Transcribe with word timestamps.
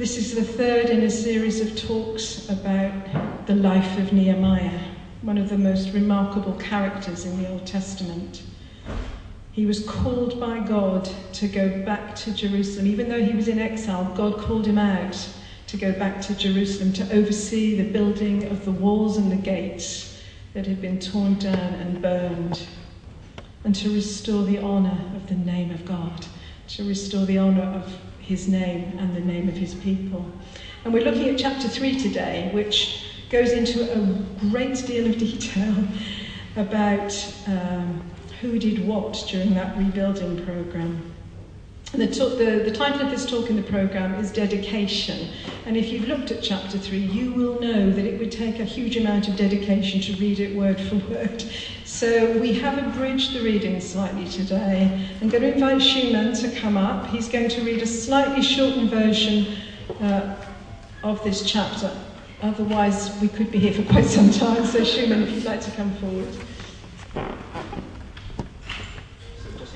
This 0.00 0.16
is 0.16 0.34
the 0.34 0.42
third 0.42 0.88
in 0.88 1.02
a 1.02 1.10
series 1.10 1.60
of 1.60 1.76
talks 1.76 2.48
about 2.48 3.46
the 3.46 3.54
life 3.54 3.98
of 3.98 4.14
Nehemiah, 4.14 4.80
one 5.20 5.36
of 5.36 5.50
the 5.50 5.58
most 5.58 5.92
remarkable 5.92 6.54
characters 6.54 7.26
in 7.26 7.36
the 7.36 7.50
Old 7.50 7.66
Testament. 7.66 8.42
He 9.52 9.66
was 9.66 9.84
called 9.84 10.40
by 10.40 10.60
God 10.60 11.06
to 11.34 11.48
go 11.48 11.84
back 11.84 12.16
to 12.16 12.32
Jerusalem. 12.32 12.86
Even 12.86 13.10
though 13.10 13.22
he 13.22 13.34
was 13.34 13.46
in 13.46 13.58
exile, 13.58 14.10
God 14.14 14.38
called 14.38 14.66
him 14.66 14.78
out 14.78 15.28
to 15.66 15.76
go 15.76 15.92
back 15.92 16.22
to 16.22 16.34
Jerusalem 16.34 16.94
to 16.94 17.14
oversee 17.14 17.76
the 17.76 17.92
building 17.92 18.50
of 18.50 18.64
the 18.64 18.72
walls 18.72 19.18
and 19.18 19.30
the 19.30 19.36
gates 19.36 20.18
that 20.54 20.66
had 20.66 20.80
been 20.80 20.98
torn 20.98 21.34
down 21.34 21.74
and 21.74 22.00
burned, 22.00 22.66
and 23.64 23.74
to 23.74 23.92
restore 23.92 24.44
the 24.44 24.60
honour 24.60 25.12
of 25.14 25.28
the 25.28 25.34
name 25.34 25.70
of 25.70 25.84
God, 25.84 26.24
to 26.68 26.88
restore 26.88 27.26
the 27.26 27.38
honour 27.38 27.64
of 27.64 28.00
his 28.20 28.48
name 28.48 28.98
and 28.98 29.14
the 29.14 29.20
name 29.20 29.48
of 29.48 29.54
his 29.54 29.74
people. 29.74 30.24
And 30.84 30.92
we're 30.92 31.04
looking 31.04 31.28
at 31.28 31.38
chapter 31.38 31.68
3 31.68 31.98
today, 31.98 32.50
which 32.52 33.04
goes 33.30 33.52
into 33.52 33.92
a 33.92 34.48
great 34.50 34.76
deal 34.86 35.06
of 35.06 35.18
detail 35.18 35.74
about 36.56 37.12
um, 37.46 38.02
who 38.40 38.58
did 38.58 38.86
what 38.86 39.24
during 39.28 39.54
that 39.54 39.76
rebuilding 39.76 40.44
program. 40.44 41.09
The, 41.92 42.06
talk, 42.06 42.38
the, 42.38 42.62
the, 42.64 42.70
title 42.70 43.00
of 43.00 43.10
this 43.10 43.26
talk 43.26 43.50
in 43.50 43.56
the 43.56 43.64
programme 43.64 44.14
is 44.14 44.30
Dedication. 44.30 45.28
And 45.66 45.76
if 45.76 45.88
you've 45.88 46.06
looked 46.06 46.30
at 46.30 46.40
chapter 46.40 46.78
3, 46.78 46.96
you 46.96 47.32
will 47.32 47.58
know 47.58 47.90
that 47.90 48.04
it 48.04 48.16
would 48.20 48.30
take 48.30 48.60
a 48.60 48.64
huge 48.64 48.96
amount 48.96 49.26
of 49.26 49.36
dedication 49.36 50.00
to 50.02 50.20
read 50.20 50.38
it 50.38 50.54
word 50.54 50.80
for 50.80 50.96
word. 51.12 51.44
So 51.84 52.38
we 52.38 52.52
have 52.60 52.78
abridged 52.78 53.34
the 53.34 53.40
reading 53.40 53.80
slightly 53.80 54.28
today. 54.28 55.08
I'm 55.20 55.28
going 55.28 55.42
to 55.42 55.52
invite 55.52 55.82
Schumann 55.82 56.32
to 56.34 56.50
come 56.60 56.76
up. 56.76 57.08
He's 57.08 57.28
going 57.28 57.48
to 57.48 57.60
read 57.62 57.82
a 57.82 57.86
slightly 57.86 58.42
shortened 58.42 58.90
version 58.90 59.56
uh, 60.00 60.36
of 61.02 61.22
this 61.24 61.42
chapter. 61.42 61.90
Otherwise, 62.40 63.20
we 63.20 63.26
could 63.26 63.50
be 63.50 63.58
here 63.58 63.72
for 63.72 63.82
quite 63.90 64.06
some 64.06 64.30
time. 64.30 64.64
So, 64.64 64.84
Schumann, 64.84 65.22
if 65.22 65.32
you'd 65.32 65.44
like 65.44 65.60
to 65.62 65.70
come 65.72 65.92
forward. 65.96 66.28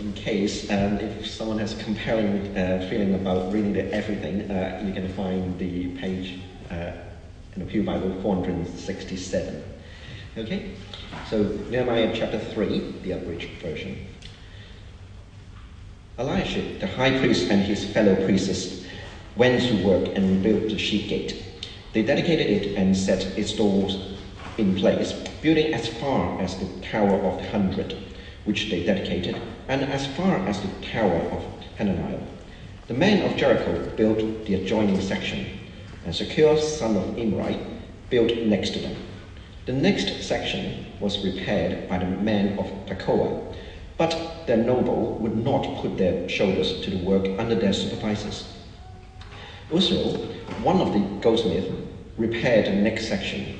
in 0.04 0.12
case 0.24 0.70
um, 0.70 0.96
if 1.00 1.26
someone 1.26 1.58
has 1.58 1.78
a 1.78 1.84
compelling 1.84 2.56
uh, 2.56 2.86
feeling 2.88 3.14
about 3.14 3.52
reading 3.52 3.76
everything, 3.76 4.50
uh, 4.50 4.82
you 4.84 4.92
can 4.94 5.06
find 5.12 5.58
the 5.58 5.88
page 5.98 6.40
uh, 6.70 6.92
in 7.54 7.58
the 7.58 7.66
Pew 7.66 7.82
Bible 7.82 8.10
467. 8.22 9.62
Okay, 10.38 10.70
so 11.28 11.42
Nehemiah 11.68 12.10
chapter 12.14 12.38
3, 12.38 13.00
the 13.02 13.12
abridged 13.12 13.50
version. 13.60 14.06
Eliashib, 16.18 16.80
the 16.80 16.86
high 16.86 17.18
priest, 17.18 17.50
and 17.50 17.60
his 17.60 17.84
fellow 17.84 18.14
priests 18.24 18.86
went 19.36 19.60
to 19.60 19.86
work 19.86 20.08
and 20.16 20.42
rebuilt 20.42 20.70
the 20.70 20.78
sheep 20.78 21.08
gate. 21.08 21.44
They 21.92 22.02
dedicated 22.02 22.46
it 22.46 22.78
and 22.78 22.96
set 22.96 23.24
its 23.36 23.52
doors 23.52 24.16
in 24.56 24.74
place, 24.74 25.12
building 25.42 25.74
as 25.74 25.86
far 25.86 26.40
as 26.40 26.56
the 26.56 26.80
Tower 26.80 27.20
of 27.26 27.42
the 27.42 27.50
Hundred, 27.50 27.94
which 28.44 28.70
they 28.70 28.84
dedicated 28.84 29.36
and 29.68 29.82
as 29.82 30.06
far 30.16 30.36
as 30.46 30.60
the 30.60 30.86
tower 30.86 31.20
of 31.32 31.44
Hananiah. 31.76 32.20
The 32.86 32.94
men 32.94 33.22
of 33.22 33.36
Jericho 33.36 33.90
built 33.96 34.46
the 34.46 34.54
adjoining 34.54 35.00
section, 35.00 35.46
and 36.04 36.14
Zaccur, 36.14 36.58
son 36.58 36.96
of 36.96 37.18
Imri, 37.18 37.58
built 38.10 38.36
next 38.44 38.70
to 38.74 38.80
them. 38.80 38.96
The 39.66 39.72
next 39.72 40.22
section 40.22 40.84
was 41.00 41.24
repaired 41.24 41.88
by 41.88 41.98
the 41.98 42.04
men 42.04 42.58
of 42.58 42.66
Tekoa, 42.86 43.40
but 43.96 44.46
their 44.46 44.58
noble 44.58 45.14
would 45.20 45.36
not 45.36 45.80
put 45.80 45.96
their 45.96 46.28
shoulders 46.28 46.80
to 46.82 46.90
the 46.90 46.98
work 46.98 47.26
under 47.38 47.54
their 47.54 47.72
supervisors. 47.72 48.46
Uzziel, 49.70 50.30
one 50.62 50.80
of 50.80 50.92
the 50.92 51.00
goldsmiths, 51.22 51.72
repaired 52.18 52.66
the 52.66 52.72
next 52.72 53.08
section, 53.08 53.58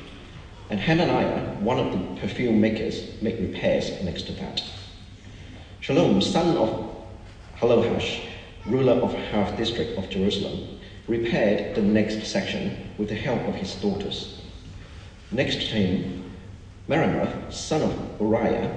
and 0.69 0.79
Hananiah, 0.79 1.55
one 1.61 1.79
of 1.79 1.93
the 1.93 2.21
perfume 2.21 2.61
makers, 2.61 3.09
made 3.23 3.41
repairs 3.41 3.91
next 4.03 4.27
to 4.27 4.33
that. 4.33 4.63
Shallum, 5.85 6.23
son 6.23 6.57
of 6.57 6.71
Hallohesh, 7.59 8.23
ruler 8.65 8.95
of 8.95 9.13
half 9.13 9.55
district 9.55 9.99
of 9.99 10.09
Jerusalem, 10.09 10.67
repaired 11.07 11.75
the 11.75 11.83
next 11.83 12.25
section 12.25 12.75
with 12.97 13.11
the 13.11 13.15
help 13.15 13.47
of 13.47 13.57
his 13.57 13.75
daughters. 13.75 14.41
Next 15.31 15.69
to 15.69 15.77
him, 15.77 16.23
Meremoth, 16.89 17.53
son 17.53 17.83
of 17.83 17.95
Uriah, 18.19 18.73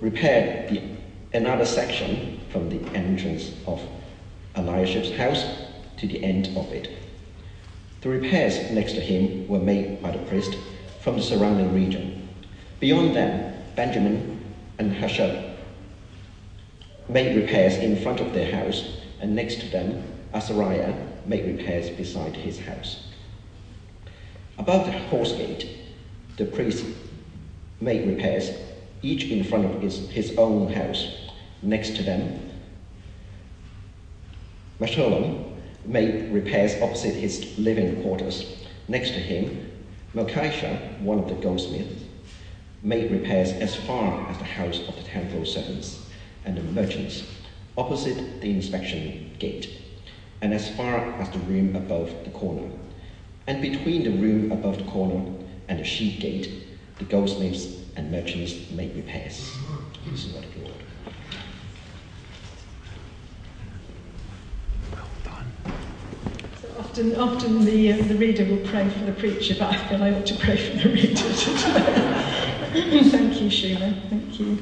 repaired 0.00 0.66
the, 0.68 0.82
another 1.32 1.64
section 1.64 2.34
from 2.48 2.68
the 2.68 2.80
entrance 2.92 3.52
of 3.64 3.86
Eliashib's 4.56 5.12
house 5.12 5.46
to 5.98 6.08
the 6.08 6.24
end 6.24 6.50
of 6.56 6.72
it. 6.72 6.88
The 8.00 8.08
repairs 8.08 8.68
next 8.68 8.94
to 8.94 9.00
him 9.00 9.46
were 9.46 9.60
made 9.60 10.02
by 10.02 10.10
the 10.10 10.18
priest 10.18 10.56
from 10.98 11.14
the 11.14 11.22
surrounding 11.22 11.72
region. 11.72 12.10
Beyond 12.80 13.14
them, 13.14 13.44
Benjamin 13.76 14.24
and 14.76 14.90
Hasshub 14.90 15.51
made 17.08 17.36
repairs 17.36 17.76
in 17.76 17.96
front 17.96 18.20
of 18.20 18.32
their 18.32 18.50
house, 18.50 18.84
and 19.20 19.34
next 19.34 19.60
to 19.60 19.68
them, 19.68 20.02
Azariah 20.32 20.94
made 21.26 21.46
repairs 21.46 21.90
beside 21.90 22.36
his 22.36 22.60
house. 22.60 23.08
Above 24.58 24.86
the 24.86 24.92
horse 24.92 25.32
gate, 25.32 25.68
the 26.36 26.44
priest 26.44 26.84
made 27.80 28.06
repairs, 28.06 28.52
each 29.02 29.30
in 29.30 29.42
front 29.44 29.64
of 29.64 29.80
his, 29.82 30.08
his 30.10 30.36
own 30.38 30.72
house. 30.72 31.08
Next 31.62 31.96
to 31.96 32.02
them, 32.02 32.38
Meshullam 34.80 35.44
made 35.84 36.32
repairs 36.32 36.80
opposite 36.80 37.14
his 37.14 37.58
living 37.58 38.00
quarters. 38.02 38.46
Next 38.88 39.10
to 39.10 39.20
him, 39.20 39.70
Melchishah, 40.14 41.00
one 41.00 41.18
of 41.18 41.28
the 41.28 41.34
goldsmiths, 41.34 42.04
made 42.82 43.10
repairs 43.10 43.52
as 43.52 43.74
far 43.74 44.28
as 44.28 44.38
the 44.38 44.44
house 44.44 44.80
of 44.88 44.96
the 44.96 45.02
temple 45.02 45.44
servants 45.44 46.00
and 46.44 46.56
the 46.56 46.62
merchants 46.62 47.24
opposite 47.76 48.40
the 48.40 48.50
inspection 48.50 49.34
gate, 49.38 49.70
and 50.40 50.52
as 50.52 50.68
far 50.76 51.12
as 51.20 51.30
the 51.30 51.38
room 51.40 51.74
above 51.76 52.12
the 52.24 52.30
corner. 52.30 52.68
And 53.46 53.60
between 53.60 54.04
the 54.04 54.10
room 54.10 54.52
above 54.52 54.78
the 54.78 54.84
corner 54.84 55.32
and 55.68 55.78
the 55.78 55.84
sheep 55.84 56.20
gate, 56.20 56.50
the 56.98 57.04
goldsmiths 57.04 57.82
and 57.96 58.10
merchants 58.10 58.70
make 58.70 58.94
repairs. 58.94 59.56
This 60.06 60.26
is 60.26 60.34
what 60.34 60.44
the 60.52 60.60
Lord. 60.60 60.74
often, 66.92 67.16
often 67.16 67.64
the, 67.64 67.92
uh, 67.92 67.96
the 68.04 68.14
reader 68.16 68.44
will 68.44 68.68
pray 68.68 68.88
for 68.88 69.04
the 69.04 69.12
preacher, 69.12 69.54
but 69.58 69.72
I 69.72 69.76
feel 69.88 70.02
I 70.02 70.12
ought 70.12 70.26
to 70.26 70.34
pray 70.34 70.56
for 70.56 70.76
the 70.76 70.92
reader 70.92 71.14
today. 71.34 73.02
Thank 73.10 73.40
you, 73.40 73.48
Sheila. 73.48 73.94
Thank 74.10 74.40
you. 74.40 74.58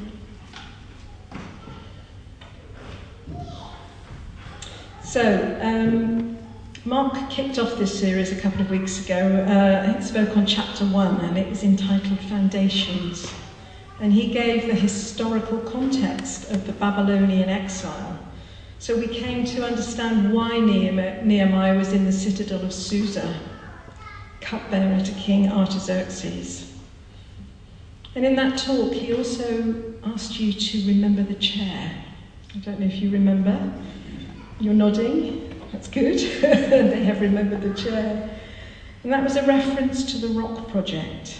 So, 5.11 5.59
um, 5.61 6.39
Mark 6.85 7.31
kicked 7.31 7.59
off 7.59 7.77
this 7.79 7.99
series 7.99 8.31
a 8.31 8.41
couple 8.41 8.61
of 8.61 8.71
weeks 8.71 9.05
ago. 9.05 9.19
Uh, 9.19 9.99
he 9.99 10.05
spoke 10.05 10.37
on 10.37 10.47
chapter 10.47 10.85
one, 10.85 11.17
and 11.23 11.37
it 11.37 11.49
was 11.49 11.65
entitled 11.65 12.21
Foundations. 12.21 13.29
And 13.99 14.13
he 14.13 14.33
gave 14.33 14.69
the 14.69 14.75
historical 14.75 15.59
context 15.59 16.53
of 16.53 16.65
the 16.65 16.73
Babylonian 16.75 17.49
exile. 17.49 18.21
So 18.79 18.97
we 18.97 19.09
came 19.09 19.45
to 19.47 19.67
understand 19.67 20.33
why 20.33 20.61
Nehemiah 20.61 21.77
was 21.77 21.93
in 21.93 22.05
the 22.05 22.13
citadel 22.13 22.65
of 22.65 22.73
Susa, 22.73 23.35
cupbearer 24.41 25.01
to 25.05 25.13
King 25.15 25.51
Artaxerxes. 25.51 26.73
And 28.15 28.25
in 28.25 28.37
that 28.37 28.59
talk, 28.59 28.93
he 28.93 29.13
also 29.13 29.97
asked 30.05 30.39
you 30.39 30.53
to 30.53 30.87
remember 30.87 31.25
the 31.25 31.35
chair. 31.35 32.05
I 32.55 32.59
don't 32.59 32.79
know 32.79 32.87
if 32.87 33.03
you 33.03 33.11
remember. 33.11 33.73
You're 34.61 34.75
nodding. 34.75 35.55
That's 35.73 35.89
good. 35.89 36.19
they 36.43 37.05
have 37.05 37.23
remembered 37.23 37.63
the 37.63 37.73
chair. 37.73 38.39
And 39.03 39.11
that 39.11 39.25
was 39.25 39.37
a 39.37 39.47
reference 39.47 40.13
to 40.13 40.19
the 40.19 40.39
Rock 40.39 40.69
Project, 40.69 41.39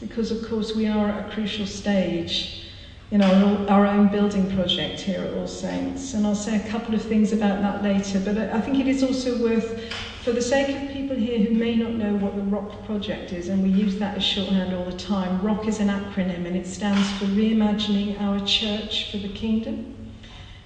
because 0.00 0.30
of 0.30 0.48
course 0.48 0.74
we 0.74 0.86
are 0.86 1.10
at 1.10 1.28
a 1.28 1.32
crucial 1.34 1.66
stage 1.66 2.64
in 3.10 3.20
our, 3.20 3.68
our 3.68 3.86
own 3.86 4.08
building 4.08 4.50
project 4.56 4.98
here 4.98 5.20
at 5.20 5.34
All 5.34 5.46
Saints. 5.46 6.14
And 6.14 6.26
I'll 6.26 6.34
say 6.34 6.56
a 6.56 6.68
couple 6.70 6.94
of 6.94 7.02
things 7.02 7.32
about 7.32 7.60
that 7.60 7.82
later, 7.82 8.18
but 8.20 8.38
I 8.38 8.62
think 8.62 8.78
it 8.78 8.88
is 8.88 9.02
also 9.02 9.42
worth, 9.42 9.92
for 10.22 10.32
the 10.32 10.40
sake 10.40 10.74
of 10.74 10.90
people 10.90 11.14
here 11.14 11.38
who 11.40 11.54
may 11.54 11.76
not 11.76 11.92
know 11.92 12.14
what 12.16 12.34
the 12.34 12.42
ROCK 12.42 12.86
project 12.86 13.34
is, 13.34 13.48
and 13.48 13.62
we 13.62 13.68
use 13.68 13.98
that 13.98 14.16
as 14.16 14.24
shorthand 14.24 14.74
all 14.74 14.86
the 14.86 14.96
time, 14.96 15.42
ROCK 15.42 15.68
is 15.68 15.80
an 15.80 15.88
acronym 15.88 16.46
and 16.46 16.56
it 16.56 16.66
stands 16.66 17.10
for 17.18 17.26
Reimagining 17.26 18.18
Our 18.22 18.40
Church 18.46 19.10
for 19.10 19.18
the 19.18 19.28
Kingdom. 19.28 20.03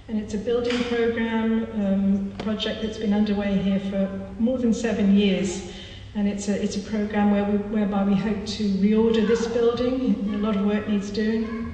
And 0.09 0.19
it's 0.19 0.33
a 0.33 0.39
building 0.39 0.83
program 0.85 1.67
um, 1.75 2.33
project 2.39 2.81
that's 2.81 2.97
been 2.97 3.13
underway 3.13 3.55
here 3.59 3.79
for 3.91 4.09
more 4.39 4.57
than 4.57 4.73
seven 4.73 5.15
years. 5.15 5.71
And 6.15 6.27
it's 6.27 6.47
a, 6.47 6.59
it's 6.59 6.77
a 6.77 6.79
program 6.79 7.29
where 7.29 7.45
we, 7.45 7.57
whereby 7.57 8.03
we 8.05 8.15
hope 8.15 8.43
to 8.43 8.63
reorder 8.79 9.27
this 9.27 9.45
building. 9.45 10.33
A 10.33 10.37
lot 10.39 10.55
of 10.55 10.65
work 10.65 10.87
needs 10.87 11.11
doing 11.11 11.73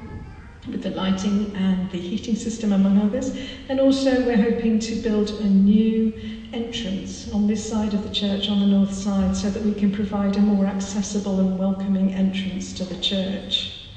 with 0.67 0.83
the 0.83 0.89
lighting 0.89 1.55
and 1.55 1.89
the 1.91 1.97
heating 1.97 2.35
system, 2.35 2.73
among 2.73 2.99
others. 2.99 3.37
And 3.69 3.79
also, 3.79 4.25
we're 4.25 4.35
hoping 4.35 4.79
to 4.79 4.95
build 4.95 5.29
a 5.29 5.45
new 5.45 6.11
entrance 6.51 7.31
on 7.31 7.47
this 7.47 7.65
side 7.65 7.93
of 7.93 8.03
the 8.03 8.13
church, 8.13 8.49
on 8.49 8.59
the 8.59 8.67
north 8.67 8.93
side, 8.93 9.37
so 9.37 9.49
that 9.49 9.63
we 9.63 9.73
can 9.73 9.93
provide 9.93 10.35
a 10.35 10.41
more 10.41 10.65
accessible 10.65 11.39
and 11.39 11.57
welcoming 11.57 12.13
entrance 12.13 12.73
to 12.73 12.83
the 12.83 12.99
church. 12.99 13.87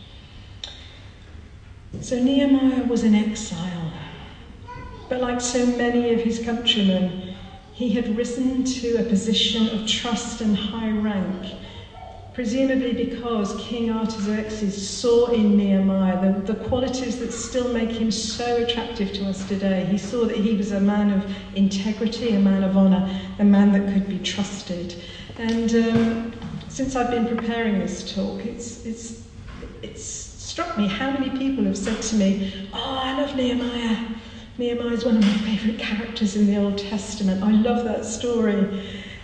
So 2.03 2.23
Nehemiah 2.23 2.85
was 2.85 3.03
in 3.03 3.17
exile, 3.17 3.91
but 5.09 5.21
like 5.21 5.41
so 5.41 5.65
many 5.67 6.13
of 6.15 6.21
his 6.21 6.45
countrymen, 6.45 7.35
he 7.73 7.91
had 7.91 8.17
risen 8.17 8.65
to 8.65 8.97
a 8.97 9.05
position 9.05 9.69
of 9.71 9.87
trust 9.87 10.41
and 10.41 10.57
high 10.57 10.91
rank 10.91 11.55
presumably 12.39 12.93
because 12.93 13.57
King 13.59 13.91
Artaxerxes 13.91 14.89
saw 14.89 15.27
in 15.27 15.57
Nehemiah 15.57 16.21
the, 16.21 16.53
the 16.53 16.65
qualities 16.69 17.19
that 17.19 17.33
still 17.33 17.73
make 17.73 17.91
him 17.91 18.13
so 18.13 18.59
attractive 18.59 19.13
to 19.15 19.29
us 19.29 19.45
today. 19.49 19.85
He 19.87 19.99
saw 19.99 20.25
that 20.25 20.37
he 20.37 20.57
was 20.57 20.71
a 20.71 20.79
man 20.79 21.11
of 21.11 21.29
integrity, 21.57 22.37
a 22.37 22.39
man 22.39 22.63
of 22.63 22.77
honour, 22.77 23.13
a 23.41 23.45
man 23.45 23.73
that 23.73 23.93
could 23.93 24.09
be 24.09 24.21
trusted. 24.21 25.03
And 25.37 25.75
um, 25.75 26.33
since 26.69 26.95
I've 26.95 27.11
been 27.11 27.27
preparing 27.27 27.81
this 27.81 28.15
talk, 28.15 28.47
it's, 28.47 28.87
it's, 28.87 29.21
it's 29.83 30.05
struck 30.05 30.79
me 30.79 30.87
how 30.87 31.11
many 31.11 31.37
people 31.37 31.65
have 31.65 31.77
said 31.77 32.01
to 32.01 32.15
me, 32.15 32.69
Oh, 32.73 33.01
I 33.03 33.21
love 33.21 33.35
Nehemiah. 33.35 34.15
Nehemiah 34.59 34.89
is 34.89 35.05
one 35.05 35.17
of 35.17 35.23
my 35.25 35.39
favourite 35.39 35.79
characters 35.79 36.35
in 36.35 36.49
the 36.49 36.57
Old 36.57 36.79
Testament. 36.79 37.45
I 37.45 37.53
love 37.53 37.85
that 37.85 38.05
story. 38.05 38.59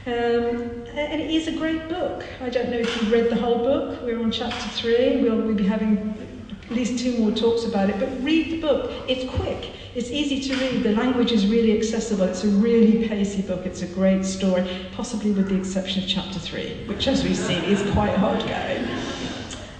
Um, 0.06 0.86
and 0.94 1.20
it 1.20 1.28
is 1.28 1.48
a 1.48 1.52
great 1.52 1.88
book. 1.88 2.24
I 2.40 2.48
don't 2.48 2.70
know 2.70 2.78
if 2.78 3.02
you've 3.02 3.10
read 3.10 3.30
the 3.30 3.36
whole 3.36 3.58
book. 3.58 4.00
We're 4.02 4.22
on 4.22 4.30
chapter 4.30 4.68
three. 4.68 5.22
We'll, 5.22 5.38
we'll 5.38 5.56
be 5.56 5.66
having 5.66 6.14
at 6.62 6.70
least 6.70 7.02
two 7.02 7.18
more 7.18 7.32
talks 7.32 7.64
about 7.64 7.90
it. 7.90 7.98
But 7.98 8.22
read 8.22 8.52
the 8.52 8.60
book. 8.60 8.92
It's 9.08 9.28
quick. 9.28 9.72
It's 9.96 10.08
easy 10.08 10.38
to 10.48 10.56
read. 10.56 10.84
The 10.84 10.92
language 10.92 11.32
is 11.32 11.48
really 11.48 11.76
accessible. 11.76 12.26
It's 12.26 12.44
a 12.44 12.48
really 12.48 13.08
pacey 13.08 13.42
book. 13.42 13.66
It's 13.66 13.82
a 13.82 13.88
great 13.88 14.24
story, 14.24 14.64
possibly 14.92 15.32
with 15.32 15.48
the 15.48 15.56
exception 15.56 16.04
of 16.04 16.08
chapter 16.08 16.38
three, 16.38 16.84
which, 16.86 17.08
as 17.08 17.24
we've 17.24 17.36
seen, 17.36 17.64
is 17.64 17.82
quite 17.90 18.14
hard 18.14 18.38
going. 18.38 18.88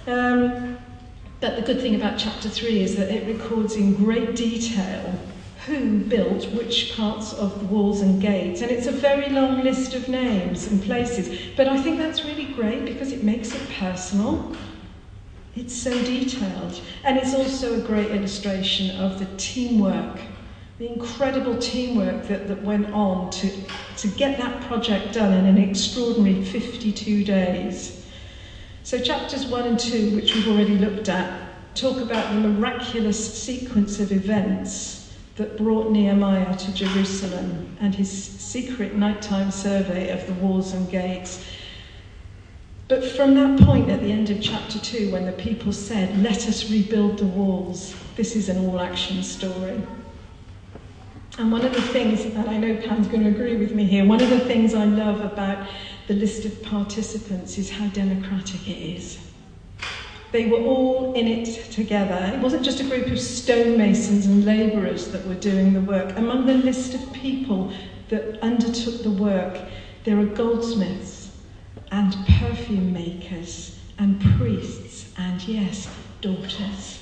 Um, 0.08 0.78
but 1.40 1.54
the 1.54 1.62
good 1.62 1.80
thing 1.80 1.94
about 1.94 2.18
chapter 2.18 2.48
three 2.48 2.80
is 2.80 2.96
that 2.96 3.08
it 3.08 3.24
records 3.28 3.76
in 3.76 3.94
great 3.94 4.34
detail 4.34 5.16
who 5.66 5.98
built 5.98 6.46
which 6.52 6.94
parts 6.94 7.32
of 7.32 7.58
the 7.58 7.66
walls 7.66 8.02
and 8.02 8.20
gates. 8.20 8.60
And 8.60 8.70
it's 8.70 8.86
a 8.86 8.92
very 8.92 9.30
long 9.30 9.64
list 9.64 9.94
of 9.94 10.08
names 10.08 10.66
and 10.66 10.82
places. 10.82 11.38
But 11.56 11.68
I 11.68 11.80
think 11.80 11.98
that's 11.98 12.24
really 12.24 12.46
great 12.52 12.84
because 12.84 13.12
it 13.12 13.22
makes 13.22 13.54
it 13.54 13.62
personal. 13.78 14.54
It's 15.56 15.74
so 15.74 15.90
detailed. 15.90 16.80
And 17.02 17.16
it's 17.16 17.34
also 17.34 17.80
a 17.80 17.86
great 17.86 18.10
illustration 18.10 18.94
of 19.00 19.18
the 19.18 19.26
teamwork, 19.38 20.20
the 20.78 20.92
incredible 20.92 21.56
teamwork 21.56 22.28
that, 22.28 22.46
that 22.48 22.62
went 22.62 22.92
on 22.92 23.30
to, 23.30 23.50
to 23.98 24.08
get 24.08 24.36
that 24.38 24.60
project 24.64 25.14
done 25.14 25.32
in 25.32 25.46
an 25.46 25.56
extraordinary 25.56 26.44
52 26.44 27.24
days. 27.24 28.04
So, 28.82 28.98
chapters 28.98 29.46
1 29.46 29.66
and 29.66 29.78
2, 29.78 30.14
which 30.14 30.34
we've 30.34 30.48
already 30.48 30.76
looked 30.76 31.08
at, 31.08 31.40
talk 31.74 32.02
about 32.02 32.34
the 32.34 32.48
miraculous 32.48 33.42
sequence 33.42 33.98
of 33.98 34.12
events 34.12 35.03
that 35.36 35.56
brought 35.58 35.90
Nehemiah 35.90 36.56
to 36.56 36.72
Jerusalem 36.72 37.76
and 37.80 37.94
his 37.94 38.10
secret 38.10 38.94
nighttime 38.94 39.50
survey 39.50 40.10
of 40.10 40.26
the 40.26 40.34
walls 40.34 40.72
and 40.72 40.88
gates. 40.88 41.44
But 42.86 43.04
from 43.04 43.34
that 43.34 43.60
point 43.60 43.90
at 43.90 44.00
the 44.00 44.12
end 44.12 44.30
of 44.30 44.40
chapter 44.40 44.78
2, 44.78 45.10
when 45.10 45.24
the 45.24 45.32
people 45.32 45.72
said, 45.72 46.16
Let 46.22 46.48
us 46.48 46.70
rebuild 46.70 47.18
the 47.18 47.26
walls, 47.26 47.94
this 48.16 48.36
is 48.36 48.48
an 48.48 48.64
all 48.64 48.78
action 48.78 49.22
story. 49.22 49.82
And 51.36 51.50
one 51.50 51.64
of 51.64 51.72
the 51.72 51.82
things, 51.82 52.24
and 52.24 52.48
I 52.48 52.56
know 52.56 52.76
Pam's 52.76 53.08
going 53.08 53.24
to 53.24 53.30
agree 53.30 53.56
with 53.56 53.72
me 53.72 53.84
here, 53.84 54.04
one 54.04 54.22
of 54.22 54.30
the 54.30 54.38
things 54.38 54.72
I 54.72 54.84
love 54.84 55.20
about 55.20 55.66
the 56.06 56.14
list 56.14 56.44
of 56.44 56.62
participants 56.62 57.58
is 57.58 57.70
how 57.70 57.88
democratic 57.88 58.68
it 58.68 58.78
is. 58.78 59.18
They 60.34 60.46
were 60.46 60.64
all 60.64 61.12
in 61.14 61.28
it 61.28 61.70
together. 61.70 62.32
It 62.34 62.40
wasn't 62.40 62.64
just 62.64 62.80
a 62.80 62.82
group 62.82 63.06
of 63.06 63.20
stonemasons 63.20 64.26
and 64.26 64.44
labourers 64.44 65.12
that 65.12 65.24
were 65.28 65.36
doing 65.36 65.72
the 65.72 65.80
work. 65.80 66.18
Among 66.18 66.44
the 66.44 66.54
list 66.54 66.92
of 66.92 67.12
people 67.12 67.72
that 68.08 68.42
undertook 68.42 69.04
the 69.04 69.12
work, 69.12 69.56
there 70.02 70.18
are 70.18 70.24
goldsmiths 70.24 71.30
and 71.92 72.16
perfume 72.26 72.92
makers 72.92 73.78
and 74.00 74.20
priests 74.36 75.12
and, 75.16 75.40
yes, 75.46 75.88
daughters. 76.20 76.98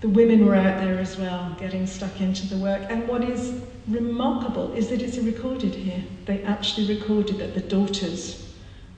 The 0.00 0.08
women 0.08 0.44
were 0.44 0.56
out 0.56 0.80
there 0.80 0.98
as 0.98 1.16
well, 1.16 1.54
getting 1.60 1.86
stuck 1.86 2.20
into 2.20 2.48
the 2.48 2.58
work. 2.58 2.82
And 2.90 3.06
what 3.06 3.22
is 3.22 3.60
remarkable 3.86 4.72
is 4.72 4.88
that 4.88 5.02
it's 5.02 5.18
recorded 5.18 5.72
here. 5.72 6.02
They 6.24 6.42
actually 6.42 6.92
recorded 6.92 7.38
that 7.38 7.54
the 7.54 7.60
daughters 7.60 8.44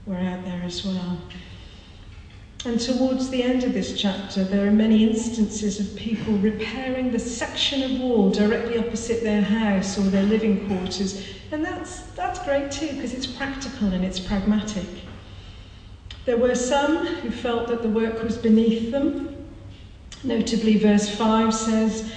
were 0.07 0.17
out 0.17 0.43
there 0.47 0.63
as 0.65 0.87
well. 0.87 1.19
And 2.67 2.79
towards 2.79 3.31
the 3.31 3.43
end 3.43 3.65
of 3.65 3.73
this 3.73 3.99
chapter, 3.99 4.45
there 4.45 4.69
are 4.69 4.73
many 4.73 5.09
instances 5.09 5.81
of 5.81 5.97
people 5.97 6.35
repairing 6.35 7.11
the 7.11 7.19
section 7.19 7.83
of 7.83 8.01
wall 8.01 8.31
directly 8.31 8.77
opposite 8.77 9.23
their 9.23 9.41
house 9.41 9.99
or 9.99 10.03
their 10.03 10.25
living 10.25 10.69
quarters. 10.69 11.27
And 11.53 11.65
that's, 11.65 12.03
that's 12.11 12.39
great 12.45 12.71
too, 12.71 12.93
because 12.93 13.15
it's 13.15 13.27
practical 13.27 13.89
and 13.89 14.05
it's 14.05 14.21
pragmatic. 14.21 14.85
There 16.27 16.37
were 16.37 16.55
some 16.55 17.07
who 17.07 17.31
felt 17.31 17.69
that 17.69 17.81
the 17.83 17.89
work 17.89 18.23
was 18.23 18.37
beneath 18.37 18.93
them. 18.93 19.49
Notably, 20.23 20.77
verse 20.77 21.09
5 21.09 21.55
says, 21.55 22.13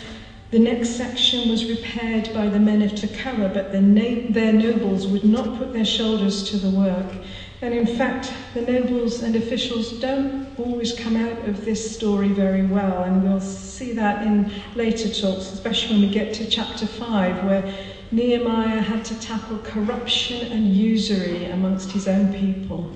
The 0.51 0.59
next 0.59 0.89
section 0.89 1.47
was 1.47 1.69
repaired 1.69 2.33
by 2.33 2.49
the 2.49 2.59
men 2.59 2.81
of 2.81 2.91
Tekoa, 2.91 3.53
but 3.53 3.71
the 3.71 3.81
na- 3.81 4.29
their 4.29 4.51
nobles 4.51 5.07
would 5.07 5.23
not 5.23 5.57
put 5.57 5.71
their 5.71 5.85
shoulders 5.85 6.43
to 6.49 6.57
the 6.57 6.69
work. 6.69 7.13
And 7.63 7.73
in 7.73 7.87
fact, 7.87 8.33
the 8.53 8.61
nobles 8.61 9.23
and 9.23 9.37
officials 9.37 9.93
don't 9.93 10.45
always 10.57 10.91
come 10.91 11.15
out 11.15 11.47
of 11.47 11.63
this 11.63 11.95
story 11.95 12.27
very 12.27 12.65
well, 12.65 13.03
and 13.03 13.23
we'll 13.23 13.39
see 13.39 13.93
that 13.93 14.21
in 14.21 14.51
later 14.75 15.07
talks, 15.07 15.53
especially 15.53 15.95
when 15.95 16.01
we 16.01 16.13
get 16.13 16.33
to 16.33 16.45
chapter 16.45 16.85
5, 16.85 17.41
where 17.45 17.73
Nehemiah 18.11 18.81
had 18.81 19.05
to 19.05 19.17
tackle 19.17 19.59
corruption 19.59 20.43
and 20.43 20.75
usury 20.75 21.45
amongst 21.45 21.93
his 21.93 22.05
own 22.05 22.33
people. 22.33 22.91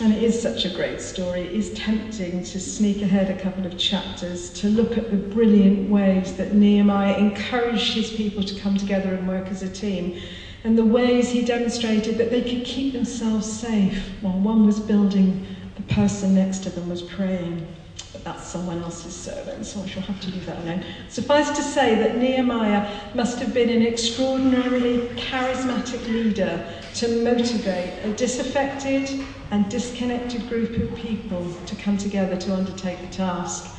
And 0.00 0.12
it 0.12 0.24
is 0.24 0.42
such 0.42 0.64
a 0.64 0.68
great 0.68 1.00
story. 1.00 1.42
It 1.42 1.52
is 1.52 1.70
tempting 1.70 2.42
to 2.42 2.58
sneak 2.58 3.02
ahead 3.02 3.30
a 3.30 3.40
couple 3.40 3.66
of 3.66 3.76
chapters 3.76 4.50
to 4.50 4.68
look 4.68 4.96
at 4.96 5.10
the 5.10 5.16
brilliant 5.16 5.88
ways 5.88 6.32
that 6.38 6.52
Nehemiah 6.52 7.14
encouraged 7.14 7.94
his 7.94 8.10
people 8.10 8.42
to 8.42 8.54
come 8.60 8.76
together 8.76 9.14
and 9.14 9.28
work 9.28 9.52
as 9.52 9.62
a 9.62 9.68
team 9.68 10.16
and 10.64 10.76
the 10.76 10.84
ways 10.84 11.30
he 11.30 11.44
demonstrated 11.44 12.18
that 12.18 12.30
they 12.30 12.42
could 12.42 12.64
keep 12.64 12.92
themselves 12.92 13.50
safe 13.50 14.10
while 14.20 14.38
one 14.38 14.66
was 14.66 14.78
building, 14.78 15.46
the 15.76 15.94
person 15.94 16.34
next 16.34 16.58
to 16.64 16.70
them 16.70 16.88
was 16.88 17.02
praying. 17.02 17.66
But 18.12 18.24
that's 18.24 18.46
someone 18.46 18.82
else's 18.82 19.14
servant, 19.14 19.64
so 19.64 19.80
I 19.80 19.86
shall 19.86 20.02
have 20.02 20.20
to 20.20 20.30
leave 20.30 20.44
that 20.46 20.58
alone. 20.58 20.84
Suffice 21.08 21.50
to 21.50 21.62
say 21.62 21.94
that 21.94 22.18
Nehemiah 22.18 22.90
must 23.14 23.38
have 23.38 23.54
been 23.54 23.70
an 23.70 23.86
extraordinarily 23.86 25.08
charismatic 25.16 26.04
leader 26.08 26.66
to 26.94 27.22
motivate 27.22 27.92
a 28.04 28.12
disaffected 28.14 29.24
and 29.50 29.68
disconnected 29.70 30.48
group 30.48 30.76
of 30.76 30.94
people 30.96 31.54
to 31.66 31.76
come 31.76 31.96
together 31.96 32.36
to 32.36 32.54
undertake 32.54 33.00
the 33.00 33.14
task. 33.14 33.76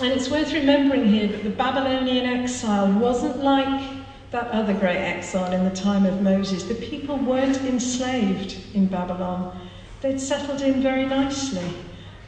And 0.00 0.12
it's 0.12 0.30
worth 0.30 0.52
remembering 0.52 1.06
here 1.06 1.28
that 1.28 1.44
the 1.44 1.50
Babylonian 1.50 2.26
exile 2.26 2.90
wasn't 2.98 3.42
like 3.42 4.03
that 4.34 4.50
other 4.50 4.74
great 4.74 4.96
exile 4.96 5.52
in 5.52 5.62
the 5.62 5.70
time 5.70 6.04
of 6.04 6.20
Moses, 6.20 6.64
the 6.64 6.74
people 6.74 7.16
weren't 7.16 7.56
enslaved 7.58 8.56
in 8.74 8.88
Babylon. 8.88 9.56
They'd 10.00 10.20
settled 10.20 10.60
in 10.60 10.82
very 10.82 11.06
nicely. 11.06 11.72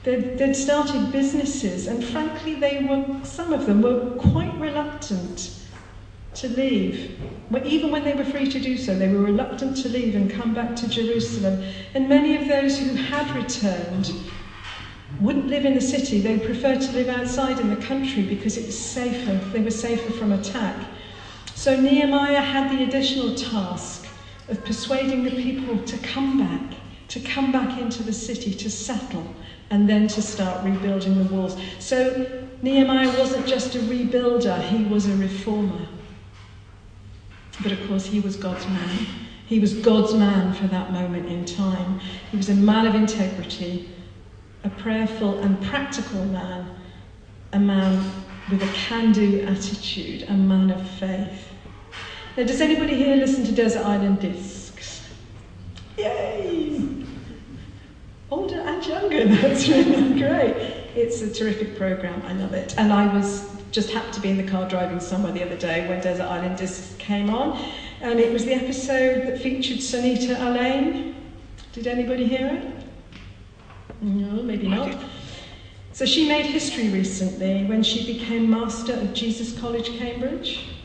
They'd, 0.05 0.39
they'd 0.39 0.55
started 0.55 1.11
businesses, 1.11 1.89
and 1.89 2.05
frankly, 2.05 2.55
they 2.55 2.85
were, 2.85 3.25
some 3.25 3.53
of 3.53 3.67
them 3.67 3.83
were 3.83 4.11
quite 4.19 4.57
reluctant 4.57 5.51
to 6.35 6.49
leave. 6.51 7.19
Even 7.65 7.91
when 7.91 8.05
they 8.05 8.15
were 8.15 8.25
free 8.25 8.49
to 8.53 8.61
do 8.61 8.79
so, 8.79 8.97
they 8.97 9.09
were 9.09 9.23
reluctant 9.23 9.77
to 9.79 9.89
leave 9.89 10.15
and 10.15 10.31
come 10.31 10.55
back 10.55 10.77
to 10.77 10.89
Jerusalem. 10.89 11.61
And 11.95 12.09
many 12.09 12.37
of 12.37 12.47
those 12.47 12.79
who 12.79 12.95
had 12.95 13.29
returned 13.35 14.15
wouldn't 15.21 15.49
live 15.49 15.65
in 15.65 15.75
the 15.75 15.81
city. 15.81 16.21
They 16.21 16.39
preferred 16.39 16.83
to 16.83 16.93
live 16.93 17.09
outside 17.09 17.59
in 17.59 17.69
the 17.69 17.85
country 17.85 18.23
because 18.23 18.57
it 18.57 18.67
was 18.67 18.79
safer. 18.79 19.35
They 19.51 19.61
were 19.61 19.73
safer 19.73 20.13
from 20.13 20.31
attack. 20.31 20.77
So 21.67 21.75
Nehemiah 21.75 22.41
had 22.41 22.71
the 22.71 22.85
additional 22.85 23.35
task 23.35 24.07
of 24.49 24.65
persuading 24.65 25.25
the 25.25 25.33
people 25.33 25.77
to 25.83 25.99
come 25.99 26.39
back, 26.39 26.79
to 27.09 27.19
come 27.19 27.51
back 27.51 27.77
into 27.81 28.05
the 28.05 28.13
city, 28.13 28.55
to 28.55 28.71
settle, 28.71 29.27
and 29.71 29.89
then 29.89 30.07
to 30.07 30.23
start 30.23 30.65
rebuilding 30.65 31.19
the 31.19 31.35
walls. 31.35 31.61
So 31.81 32.47
Nehemiah 32.63 33.09
wasn't 33.19 33.49
just 33.49 33.75
a 33.75 33.81
rebuilder, 33.81 34.63
he 34.69 34.85
was 34.85 35.09
a 35.09 35.17
reformer. 35.17 35.89
But 37.61 37.73
of 37.73 37.85
course, 37.89 38.07
he 38.07 38.21
was 38.21 38.37
God's 38.37 38.69
man. 38.69 39.05
He 39.47 39.59
was 39.59 39.75
God's 39.75 40.15
man 40.15 40.53
for 40.53 40.69
that 40.69 40.93
moment 40.93 41.27
in 41.27 41.45
time. 41.45 41.99
He 42.31 42.37
was 42.37 42.49
a 42.49 42.55
man 42.55 42.87
of 42.87 42.95
integrity, 42.95 43.91
a 44.63 44.71
prayerful 44.71 45.41
and 45.41 45.61
practical 45.65 46.27
man, 46.27 46.77
a 47.53 47.59
man 47.59 48.09
with 48.53 48.63
a 48.63 48.73
can 48.73 49.11
do 49.11 49.41
attitude, 49.41 50.23
a 50.29 50.33
man 50.33 50.71
of 50.71 50.89
faith. 50.91 51.55
Now, 52.37 52.45
does 52.45 52.61
anybody 52.61 52.95
here 52.95 53.17
listen 53.17 53.45
to 53.47 53.53
Desert 53.53 53.87
Island 53.87 54.21
Discs? 54.21 55.09
Yay! 55.97 57.07
Older 58.31 58.61
and 58.61 58.87
younger, 58.87 59.25
that's 59.41 59.67
really 59.67 60.21
great. 60.21 60.55
It's 60.95 61.23
a 61.23 61.33
terrific 61.33 61.79
program, 61.79 62.21
I 62.27 62.35
love 62.35 62.53
it. 62.53 62.75
And 62.77 62.93
I 62.93 63.13
was 63.15 63.49
just 63.71 63.91
happened 63.91 64.13
to 64.15 64.21
be 64.21 64.29
in 64.29 64.37
the 64.37 64.43
car 64.43 64.69
driving 64.69 65.01
somewhere 65.01 65.33
the 65.33 65.43
other 65.43 65.57
day 65.57 65.89
when 65.89 66.03
Desert 66.03 66.25
Island 66.25 66.59
Discs 66.59 66.95
came 66.99 67.31
on, 67.31 67.59
and 68.03 68.21
it 68.21 68.31
was 68.31 68.45
the 68.45 68.53
episode 68.53 69.27
that 69.27 69.41
featured 69.41 69.79
Sonita 69.79 70.39
Alleyne. 70.39 71.15
Did 71.73 71.87
anybody 71.87 72.27
hear 72.27 72.49
it? 72.49 74.03
No, 74.03 74.43
maybe 74.43 74.69
not. 74.69 74.95
So 75.95 76.05
she 76.05 76.29
made 76.29 76.45
history 76.45 76.91
recently 76.91 77.65
when 77.65 77.83
she 77.83 78.05
became 78.05 78.51
Master 78.51 78.93
of 78.93 79.15
Jesus 79.15 79.59
College, 79.59 79.97
Cambridge. 79.97 80.76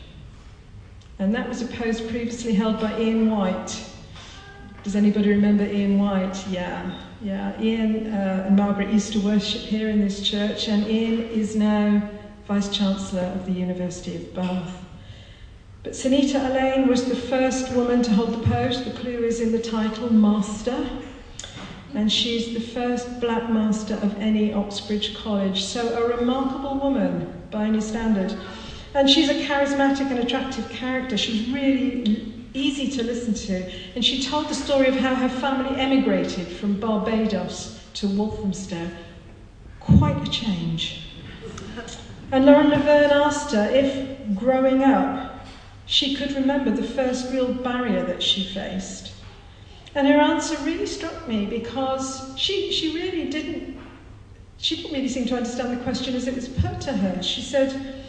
And 1.18 1.34
that 1.34 1.48
was 1.48 1.62
a 1.62 1.66
post 1.66 2.08
previously 2.08 2.54
held 2.54 2.80
by 2.80 2.98
Ian 2.98 3.30
White. 3.30 3.84
Does 4.82 4.96
anybody 4.96 5.30
remember 5.30 5.64
Ian 5.64 5.98
White? 5.98 6.46
Yeah, 6.48 6.98
yeah. 7.20 7.60
Ian 7.60 8.12
uh, 8.12 8.44
and 8.46 8.56
Margaret 8.56 8.88
used 8.92 9.12
to 9.12 9.20
worship 9.20 9.62
here 9.62 9.88
in 9.88 10.00
this 10.00 10.28
church, 10.28 10.68
and 10.68 10.86
Ian 10.88 11.20
is 11.28 11.54
now 11.54 12.10
Vice 12.48 12.68
Chancellor 12.76 13.22
of 13.22 13.46
the 13.46 13.52
University 13.52 14.16
of 14.16 14.34
Bath. 14.34 14.84
But 15.84 15.92
Sonita 15.92 16.36
Alleyne 16.36 16.88
was 16.88 17.04
the 17.04 17.16
first 17.16 17.72
woman 17.72 18.02
to 18.02 18.10
hold 18.12 18.32
the 18.32 18.46
post. 18.48 18.84
The 18.84 18.90
clue 18.92 19.24
is 19.24 19.40
in 19.40 19.52
the 19.52 19.62
title, 19.62 20.12
Master 20.12 20.88
and 21.94 22.10
she's 22.10 22.54
the 22.54 22.60
first 22.60 23.20
black 23.20 23.50
master 23.50 23.94
of 23.94 24.16
any 24.18 24.52
Oxbridge 24.52 25.14
college. 25.14 25.62
So, 25.62 25.94
a 26.02 26.16
remarkable 26.16 26.78
woman 26.78 27.42
by 27.50 27.66
any 27.66 27.80
standard. 27.80 28.34
And 28.94 29.08
she's 29.08 29.28
a 29.30 29.34
charismatic 29.34 30.10
and 30.10 30.18
attractive 30.18 30.68
character. 30.68 31.16
She's 31.16 31.48
really 31.48 32.34
easy 32.54 32.90
to 32.96 33.02
listen 33.02 33.32
to. 33.34 33.72
And 33.94 34.04
she 34.04 34.22
told 34.22 34.48
the 34.48 34.54
story 34.54 34.88
of 34.88 34.96
how 34.96 35.14
her 35.14 35.28
family 35.28 35.78
emigrated 35.80 36.46
from 36.46 36.78
Barbados 36.78 37.82
to 37.94 38.08
Walthamstow. 38.08 38.88
Quite 39.80 40.28
a 40.28 40.30
change. 40.30 41.06
And 42.30 42.46
Lauren 42.46 42.70
Laverne 42.70 43.10
asked 43.10 43.52
her 43.52 43.68
if, 43.70 44.34
growing 44.34 44.82
up, 44.82 45.46
she 45.86 46.14
could 46.14 46.32
remember 46.32 46.70
the 46.70 46.82
first 46.82 47.32
real 47.32 47.52
barrier 47.52 48.04
that 48.04 48.22
she 48.22 48.44
faced. 48.44 49.12
And 49.94 50.06
her 50.06 50.18
answer 50.18 50.56
really 50.64 50.86
struck 50.86 51.28
me 51.28 51.44
because 51.46 52.32
she, 52.38 52.72
she 52.72 52.94
really 52.94 53.28
didn't, 53.28 53.78
she 54.56 54.76
didn't 54.76 54.92
really 54.92 55.08
seem 55.08 55.26
to 55.26 55.36
understand 55.36 55.78
the 55.78 55.82
question 55.82 56.14
as 56.14 56.26
it 56.26 56.34
was 56.34 56.48
put 56.48 56.80
to 56.82 56.92
her. 56.92 57.22
She 57.22 57.42
said, 57.42 58.02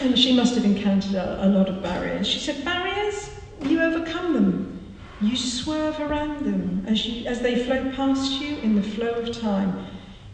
and 0.00 0.18
she 0.18 0.34
must 0.34 0.54
have 0.54 0.64
encountered 0.64 1.14
a, 1.14 1.46
a 1.46 1.48
lot 1.48 1.68
of 1.68 1.82
barriers. 1.82 2.26
She 2.26 2.38
said, 2.38 2.64
barriers, 2.64 3.30
you 3.62 3.80
overcome 3.80 4.34
them. 4.34 4.96
You 5.20 5.36
swerve 5.36 6.00
around 6.00 6.44
them 6.44 6.84
as, 6.86 7.06
you, 7.06 7.26
as 7.26 7.40
they 7.40 7.64
float 7.64 7.94
past 7.94 8.40
you 8.40 8.56
in 8.58 8.74
the 8.74 8.82
flow 8.82 9.12
of 9.12 9.38
time. 9.38 9.86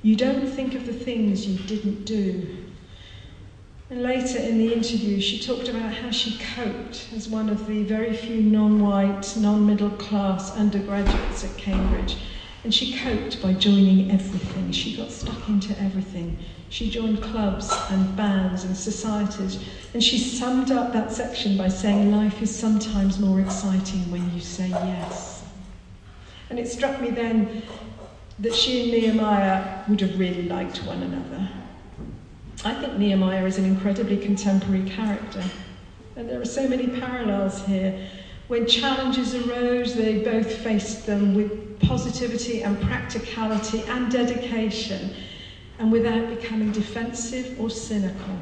You 0.02 0.16
don't 0.16 0.46
think 0.46 0.74
of 0.74 0.86
the 0.86 0.92
things 0.92 1.46
you 1.46 1.58
didn't 1.66 2.04
do. 2.04 2.64
And 3.88 4.02
later 4.02 4.38
in 4.38 4.58
the 4.58 4.72
interview, 4.72 5.20
she 5.20 5.38
talked 5.40 5.68
about 5.68 5.92
how 5.92 6.10
she 6.10 6.38
coped 6.54 7.08
as 7.14 7.28
one 7.28 7.48
of 7.48 7.66
the 7.68 7.84
very 7.84 8.16
few 8.16 8.40
non 8.42 8.80
white, 8.80 9.36
non 9.36 9.64
middle 9.64 9.90
class 9.90 10.50
undergraduates 10.56 11.44
at 11.44 11.56
Cambridge. 11.56 12.16
And 12.66 12.74
she 12.74 12.98
coped 12.98 13.40
by 13.40 13.52
joining 13.52 14.10
everything. 14.10 14.72
She 14.72 14.96
got 14.96 15.12
stuck 15.12 15.48
into 15.48 15.80
everything. 15.80 16.36
She 16.68 16.90
joined 16.90 17.22
clubs 17.22 17.72
and 17.90 18.16
bands 18.16 18.64
and 18.64 18.76
societies. 18.76 19.60
And 19.94 20.02
she 20.02 20.18
summed 20.18 20.72
up 20.72 20.92
that 20.92 21.12
section 21.12 21.56
by 21.56 21.68
saying, 21.68 22.10
Life 22.10 22.42
is 22.42 22.52
sometimes 22.52 23.20
more 23.20 23.40
exciting 23.40 24.10
when 24.10 24.34
you 24.34 24.40
say 24.40 24.68
yes. 24.68 25.44
And 26.50 26.58
it 26.58 26.66
struck 26.66 27.00
me 27.00 27.10
then 27.10 27.62
that 28.40 28.52
she 28.52 28.82
and 28.82 28.90
Nehemiah 28.90 29.84
would 29.88 30.00
have 30.00 30.18
really 30.18 30.48
liked 30.48 30.78
one 30.78 31.04
another. 31.04 31.48
I 32.64 32.74
think 32.80 32.98
Nehemiah 32.98 33.46
is 33.46 33.58
an 33.58 33.64
incredibly 33.64 34.16
contemporary 34.16 34.90
character. 34.90 35.44
And 36.16 36.28
there 36.28 36.40
are 36.40 36.44
so 36.44 36.66
many 36.66 36.88
parallels 36.88 37.64
here. 37.64 38.08
When 38.48 38.66
challenges 38.66 39.36
arose, 39.36 39.94
they 39.94 40.18
both 40.24 40.52
faced 40.52 41.06
them 41.06 41.32
with 41.32 41.65
positivity 41.80 42.62
and 42.62 42.80
practicality 42.82 43.82
and 43.82 44.10
dedication, 44.10 45.14
and 45.78 45.92
without 45.92 46.28
becoming 46.28 46.72
defensive 46.72 47.60
or 47.60 47.70
cynical. 47.70 48.38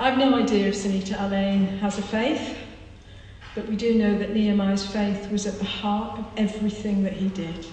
I've 0.00 0.18
no 0.18 0.36
idea 0.36 0.68
if 0.68 0.74
Sonita 0.74 1.18
Alleyne 1.18 1.66
has 1.78 1.98
a 1.98 2.02
faith, 2.02 2.56
but 3.54 3.66
we 3.66 3.74
do 3.74 3.94
know 3.94 4.16
that 4.18 4.32
Nehemiah's 4.32 4.86
faith 4.86 5.30
was 5.30 5.46
at 5.46 5.58
the 5.58 5.64
heart 5.64 6.18
of 6.18 6.26
everything 6.36 7.02
that 7.02 7.14
he 7.14 7.28
did. 7.28 7.66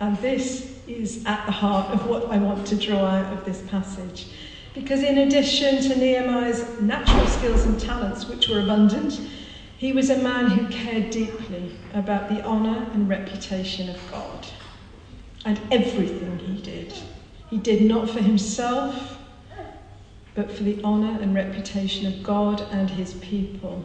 And 0.00 0.16
this 0.18 0.80
is 0.88 1.24
at 1.26 1.44
the 1.46 1.52
heart 1.52 1.90
of 1.92 2.06
what 2.08 2.30
I 2.30 2.38
want 2.38 2.66
to 2.68 2.76
draw 2.76 3.04
out 3.04 3.32
of 3.32 3.44
this 3.44 3.62
passage. 3.62 4.28
Because 4.74 5.02
in 5.02 5.18
addition 5.18 5.82
to 5.82 5.96
Nehemiah's 5.96 6.80
natural 6.80 7.26
skills 7.26 7.64
and 7.64 7.80
talents, 7.80 8.26
which 8.26 8.48
were 8.48 8.60
abundant, 8.60 9.20
he 9.78 9.92
was 9.92 10.10
a 10.10 10.16
man 10.16 10.50
who 10.50 10.66
cared 10.66 11.08
deeply 11.10 11.70
about 11.94 12.28
the 12.28 12.44
honour 12.44 12.90
and 12.92 13.08
reputation 13.08 13.88
of 13.88 14.10
God 14.10 14.44
and 15.44 15.60
everything 15.70 16.36
he 16.40 16.60
did. 16.60 16.92
He 17.48 17.58
did 17.58 17.82
not 17.82 18.10
for 18.10 18.20
himself, 18.20 19.20
but 20.34 20.50
for 20.50 20.64
the 20.64 20.82
honour 20.82 21.20
and 21.22 21.32
reputation 21.32 22.08
of 22.08 22.24
God 22.24 22.60
and 22.72 22.90
his 22.90 23.14
people. 23.14 23.84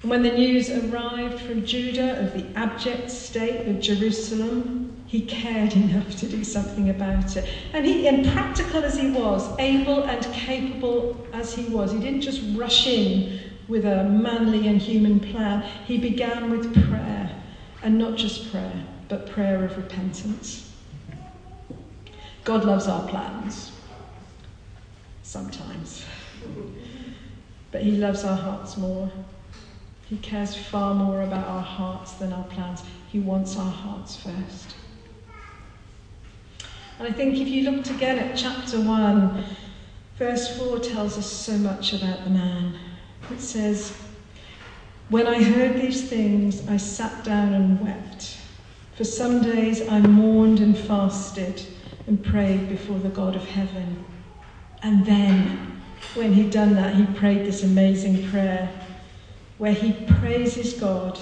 And 0.00 0.10
when 0.10 0.22
the 0.22 0.32
news 0.32 0.70
arrived 0.70 1.40
from 1.40 1.66
Judah 1.66 2.18
of 2.18 2.32
the 2.32 2.46
abject 2.58 3.10
state 3.10 3.68
of 3.68 3.80
Jerusalem, 3.80 5.04
he 5.06 5.20
cared 5.20 5.74
enough 5.74 6.16
to 6.16 6.26
do 6.26 6.42
something 6.42 6.88
about 6.88 7.36
it. 7.36 7.46
And 7.74 7.84
he, 7.84 8.06
impractical 8.06 8.82
as 8.82 8.96
he 8.96 9.10
was, 9.10 9.46
able 9.58 10.04
and 10.04 10.24
capable 10.32 11.26
as 11.34 11.54
he 11.54 11.66
was, 11.66 11.92
he 11.92 12.00
didn't 12.00 12.22
just 12.22 12.40
rush 12.54 12.86
in 12.86 13.38
with 13.72 13.86
a 13.86 14.04
manly 14.04 14.68
and 14.68 14.80
human 14.80 15.18
plan. 15.18 15.62
He 15.86 15.96
began 15.96 16.50
with 16.50 16.74
prayer, 16.88 17.30
and 17.82 17.96
not 17.96 18.16
just 18.16 18.52
prayer, 18.52 18.84
but 19.08 19.26
prayer 19.26 19.64
of 19.64 19.78
repentance. 19.78 20.70
God 22.44 22.66
loves 22.66 22.86
our 22.86 23.08
plans, 23.08 23.72
sometimes, 25.22 26.04
but 27.70 27.82
he 27.82 27.92
loves 27.92 28.24
our 28.24 28.36
hearts 28.36 28.76
more. 28.76 29.10
He 30.06 30.18
cares 30.18 30.54
far 30.54 30.94
more 30.94 31.22
about 31.22 31.46
our 31.46 31.62
hearts 31.62 32.12
than 32.12 32.30
our 32.34 32.44
plans. 32.44 32.82
He 33.08 33.20
wants 33.20 33.56
our 33.56 33.70
hearts 33.70 34.16
first. 34.16 34.74
And 36.98 37.08
I 37.08 37.12
think 37.12 37.40
if 37.40 37.48
you 37.48 37.70
looked 37.70 37.88
again 37.88 38.18
at 38.18 38.36
chapter 38.36 38.78
1, 38.78 39.44
verse 40.18 40.58
4 40.58 40.78
tells 40.80 41.16
us 41.16 41.32
so 41.32 41.56
much 41.56 41.94
about 41.94 42.24
the 42.24 42.30
man. 42.30 42.74
It 43.32 43.40
says, 43.40 43.96
When 45.08 45.26
I 45.26 45.42
heard 45.42 45.80
these 45.80 46.08
things, 46.08 46.68
I 46.68 46.76
sat 46.76 47.24
down 47.24 47.54
and 47.54 47.80
wept. 47.80 48.36
For 48.96 49.04
some 49.04 49.42
days 49.42 49.88
I 49.88 50.00
mourned 50.00 50.60
and 50.60 50.76
fasted 50.76 51.62
and 52.06 52.22
prayed 52.22 52.68
before 52.68 52.98
the 52.98 53.08
God 53.08 53.34
of 53.34 53.48
heaven. 53.48 54.04
And 54.82 55.06
then, 55.06 55.80
when 56.14 56.34
he'd 56.34 56.50
done 56.50 56.74
that, 56.74 56.94
he 56.94 57.06
prayed 57.06 57.46
this 57.46 57.62
amazing 57.62 58.28
prayer 58.28 58.68
where 59.56 59.72
he 59.72 59.92
praises 60.20 60.74
God. 60.74 61.18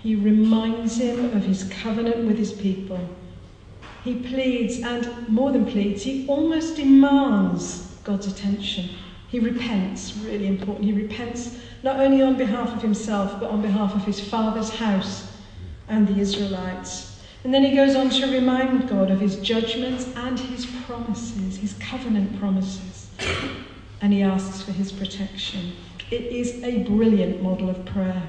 He 0.00 0.16
reminds 0.16 0.96
him 0.96 1.36
of 1.36 1.44
his 1.44 1.70
covenant 1.82 2.26
with 2.26 2.36
his 2.36 2.52
people. 2.52 2.98
He 4.02 4.16
pleads, 4.16 4.80
and 4.80 5.28
more 5.28 5.52
than 5.52 5.66
pleads, 5.66 6.02
he 6.02 6.26
almost 6.26 6.76
demands 6.76 7.96
God's 8.02 8.26
attention. 8.26 8.88
He 9.28 9.38
repents, 9.38 10.16
really 10.16 10.46
important. 10.46 10.84
He 10.84 10.92
repents 10.92 11.58
not 11.82 12.00
only 12.00 12.22
on 12.22 12.36
behalf 12.36 12.74
of 12.74 12.82
himself, 12.82 13.38
but 13.38 13.50
on 13.50 13.62
behalf 13.62 13.94
of 13.94 14.04
his 14.04 14.18
father's 14.20 14.70
house 14.70 15.36
and 15.88 16.08
the 16.08 16.18
Israelites. 16.18 17.22
And 17.44 17.54
then 17.54 17.62
he 17.62 17.76
goes 17.76 17.94
on 17.94 18.10
to 18.10 18.32
remind 18.32 18.88
God 18.88 19.10
of 19.10 19.20
his 19.20 19.36
judgments 19.36 20.08
and 20.16 20.38
his 20.38 20.66
promises, 20.86 21.56
his 21.58 21.74
covenant 21.74 22.38
promises. 22.38 23.10
And 24.00 24.12
he 24.12 24.22
asks 24.22 24.62
for 24.62 24.72
his 24.72 24.90
protection. 24.90 25.72
It 26.10 26.22
is 26.22 26.62
a 26.64 26.82
brilliant 26.84 27.42
model 27.42 27.68
of 27.68 27.84
prayer. 27.84 28.22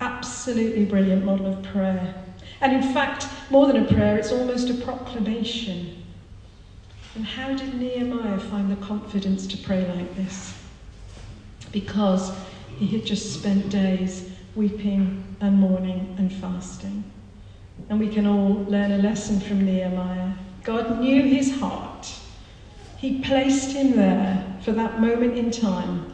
Absolutely 0.00 0.84
brilliant 0.84 1.24
model 1.24 1.46
of 1.46 1.62
prayer. 1.62 2.14
And 2.60 2.72
in 2.72 2.94
fact, 2.94 3.26
more 3.50 3.66
than 3.66 3.76
a 3.76 3.84
prayer, 3.84 4.18
it's 4.18 4.32
almost 4.32 4.70
a 4.70 4.74
proclamation. 4.74 6.03
And 7.14 7.24
how 7.24 7.54
did 7.54 7.74
Nehemiah 7.80 8.38
find 8.38 8.70
the 8.70 8.84
confidence 8.84 9.46
to 9.46 9.56
pray 9.58 9.86
like 9.86 10.16
this? 10.16 10.52
Because 11.70 12.32
he 12.76 12.86
had 12.88 13.06
just 13.06 13.32
spent 13.34 13.68
days 13.68 14.30
weeping 14.56 15.24
and 15.40 15.56
mourning 15.56 16.14
and 16.18 16.32
fasting. 16.32 17.04
And 17.88 18.00
we 18.00 18.08
can 18.08 18.26
all 18.26 18.64
learn 18.64 18.92
a 18.92 18.98
lesson 18.98 19.38
from 19.40 19.64
Nehemiah. 19.64 20.32
God 20.64 21.00
knew 21.00 21.22
his 21.22 21.58
heart. 21.58 22.12
He 22.96 23.20
placed 23.20 23.72
him 23.72 23.96
there 23.96 24.58
for 24.62 24.72
that 24.72 25.00
moment 25.00 25.36
in 25.36 25.50
time. 25.50 26.12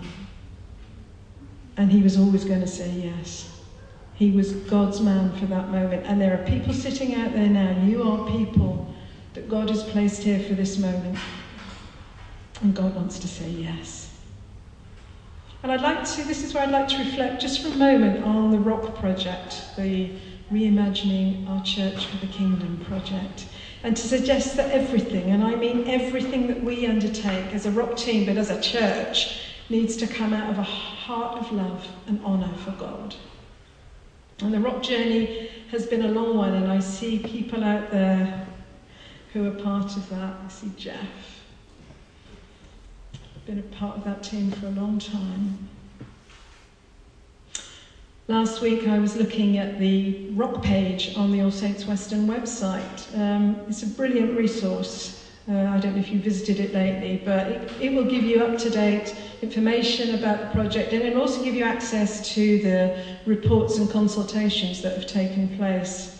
And 1.76 1.90
he 1.90 2.02
was 2.02 2.18
always 2.18 2.44
going 2.44 2.60
to 2.60 2.66
say 2.66 2.90
yes. 2.90 3.62
He 4.14 4.30
was 4.32 4.52
God's 4.52 5.00
man 5.00 5.32
for 5.38 5.46
that 5.46 5.70
moment. 5.70 6.04
And 6.06 6.20
there 6.20 6.34
are 6.34 6.44
people 6.44 6.74
sitting 6.74 7.14
out 7.14 7.32
there 7.32 7.48
now. 7.48 7.80
You 7.84 8.02
are 8.02 8.30
people 8.30 8.94
that 9.34 9.48
God 9.48 9.68
has 9.70 9.82
placed 9.84 10.22
here 10.22 10.40
for 10.40 10.54
this 10.54 10.78
moment. 10.78 11.18
And 12.62 12.74
God 12.74 12.94
wants 12.94 13.18
to 13.20 13.28
say 13.28 13.48
yes. 13.48 14.10
And 15.62 15.70
I'd 15.70 15.82
like 15.82 16.04
to, 16.04 16.24
this 16.24 16.42
is 16.42 16.54
where 16.54 16.62
I'd 16.62 16.70
like 16.70 16.88
to 16.88 16.98
reflect 16.98 17.40
just 17.40 17.62
for 17.62 17.68
a 17.68 17.76
moment 17.76 18.24
on 18.24 18.50
the 18.50 18.58
Rock 18.58 18.94
Project, 18.96 19.62
the 19.76 20.10
Reimagining 20.50 21.48
Our 21.48 21.62
Church 21.62 22.06
for 22.06 22.16
the 22.16 22.32
Kingdom 22.32 22.82
project. 22.86 23.46
And 23.82 23.96
to 23.96 24.02
suggest 24.02 24.56
that 24.56 24.70
everything, 24.72 25.30
and 25.30 25.44
I 25.44 25.54
mean 25.54 25.86
everything 25.86 26.48
that 26.48 26.62
we 26.62 26.86
undertake 26.86 27.54
as 27.54 27.66
a 27.66 27.70
rock 27.70 27.96
team, 27.96 28.26
but 28.26 28.36
as 28.36 28.50
a 28.50 28.60
church, 28.60 29.42
needs 29.68 29.96
to 29.96 30.06
come 30.06 30.32
out 30.32 30.50
of 30.50 30.58
a 30.58 30.62
heart 30.62 31.38
of 31.38 31.52
love 31.52 31.86
and 32.06 32.22
honour 32.24 32.52
for 32.64 32.72
God. 32.72 33.14
And 34.40 34.52
the 34.52 34.60
rock 34.60 34.82
journey 34.82 35.50
has 35.70 35.86
been 35.86 36.02
a 36.02 36.08
long 36.08 36.36
one, 36.36 36.54
and 36.54 36.70
I 36.70 36.80
see 36.80 37.18
people 37.18 37.62
out 37.62 37.90
there 37.90 38.46
who 39.32 39.46
are 39.46 39.62
part 39.62 39.96
of 39.96 40.08
that. 40.10 40.34
I 40.44 40.48
see 40.48 40.72
Jeff, 40.76 41.06
been 43.46 43.58
a 43.58 43.62
part 43.76 43.96
of 43.96 44.04
that 44.04 44.22
team 44.22 44.50
for 44.50 44.66
a 44.66 44.70
long 44.70 44.98
time. 44.98 45.68
Last 48.28 48.60
week 48.60 48.86
I 48.86 48.98
was 48.98 49.16
looking 49.16 49.58
at 49.58 49.78
the 49.78 50.30
rock 50.30 50.62
page 50.62 51.16
on 51.16 51.32
the 51.32 51.40
All 51.42 51.50
Saints 51.50 51.84
Weston 51.84 52.28
website. 52.28 53.18
Um, 53.18 53.56
it's 53.68 53.82
a 53.82 53.88
brilliant 53.88 54.36
resource. 54.36 55.28
Uh, 55.48 55.52
I 55.52 55.80
don't 55.80 55.94
know 55.94 56.00
if 56.00 56.12
you 56.12 56.20
visited 56.20 56.60
it 56.60 56.72
lately, 56.72 57.22
but 57.24 57.48
it, 57.48 57.72
it 57.80 57.92
will 57.92 58.04
give 58.04 58.22
you 58.22 58.44
up 58.44 58.56
to 58.58 58.70
date 58.70 59.16
information 59.42 60.14
about 60.14 60.40
the 60.40 60.46
project 60.46 60.92
and 60.92 61.02
it'll 61.02 61.22
also 61.22 61.42
give 61.42 61.54
you 61.54 61.64
access 61.64 62.32
to 62.34 62.62
the 62.62 63.02
reports 63.26 63.78
and 63.78 63.90
consultations 63.90 64.80
that 64.82 64.96
have 64.96 65.06
taken 65.06 65.48
place. 65.56 66.19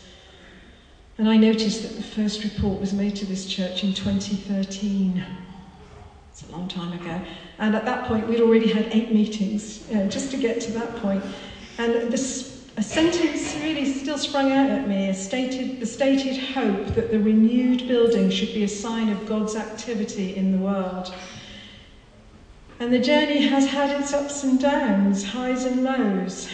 And 1.21 1.29
I 1.29 1.37
noticed 1.37 1.83
that 1.83 1.97
the 1.97 2.03
first 2.03 2.45
report 2.45 2.81
was 2.81 2.95
made 2.95 3.15
to 3.17 3.27
this 3.27 3.45
church 3.45 3.85
in 3.85 3.93
2013. 3.93 5.23
It's 6.31 6.49
a 6.49 6.51
long 6.51 6.67
time 6.67 6.99
ago. 6.99 7.21
And 7.59 7.77
at 7.77 7.85
that 7.85 8.09
point, 8.09 8.27
we'd 8.27 8.41
already 8.41 8.73
had 8.73 8.87
eight 8.91 9.13
meetings 9.13 9.87
just 10.09 10.31
to 10.31 10.39
get 10.39 10.63
to 10.63 10.73
that 10.73 10.97
point. 10.97 11.23
And 11.77 12.11
this, 12.11 12.67
a 12.79 12.83
sentence 12.83 13.55
really 13.57 13.85
still 13.93 14.17
sprung 14.17 14.51
out 14.51 14.71
at 14.71 14.89
me, 14.89 15.13
stated, 15.13 15.79
the 15.79 15.85
stated 15.85 16.39
hope 16.39 16.95
that 16.95 17.11
the 17.11 17.21
renewed 17.21 17.87
building 17.87 18.31
should 18.31 18.55
be 18.55 18.63
a 18.63 18.69
sign 18.69 19.11
of 19.11 19.27
God's 19.27 19.57
activity 19.57 20.35
in 20.37 20.53
the 20.53 20.59
world. 20.65 21.15
And 22.79 22.91
the 22.91 22.99
journey 22.99 23.47
has 23.47 23.67
had 23.67 24.01
its 24.01 24.15
ups 24.15 24.43
and 24.43 24.59
downs, 24.59 25.23
highs 25.23 25.67
and 25.67 25.85
lows. 25.85 26.49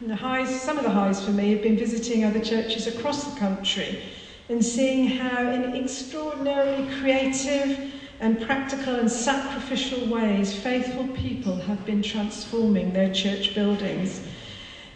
And 0.00 0.08
the 0.08 0.16
highs, 0.16 0.54
some 0.54 0.78
of 0.78 0.84
the 0.84 0.90
highs 0.90 1.22
for 1.22 1.30
me 1.30 1.50
have 1.50 1.62
been 1.62 1.76
visiting 1.76 2.24
other 2.24 2.40
churches 2.40 2.86
across 2.86 3.26
the 3.26 3.38
country 3.38 4.02
and 4.48 4.64
seeing 4.64 5.04
how, 5.04 5.52
in 5.52 5.76
extraordinarily 5.76 6.90
creative 6.98 7.78
and 8.18 8.40
practical 8.40 8.94
and 8.96 9.10
sacrificial 9.10 10.00
ways, 10.06 10.54
faithful 10.54 11.06
people 11.08 11.58
have 11.58 11.84
been 11.84 12.02
transforming 12.02 12.92
their 12.94 13.12
church 13.12 13.54
buildings 13.54 14.22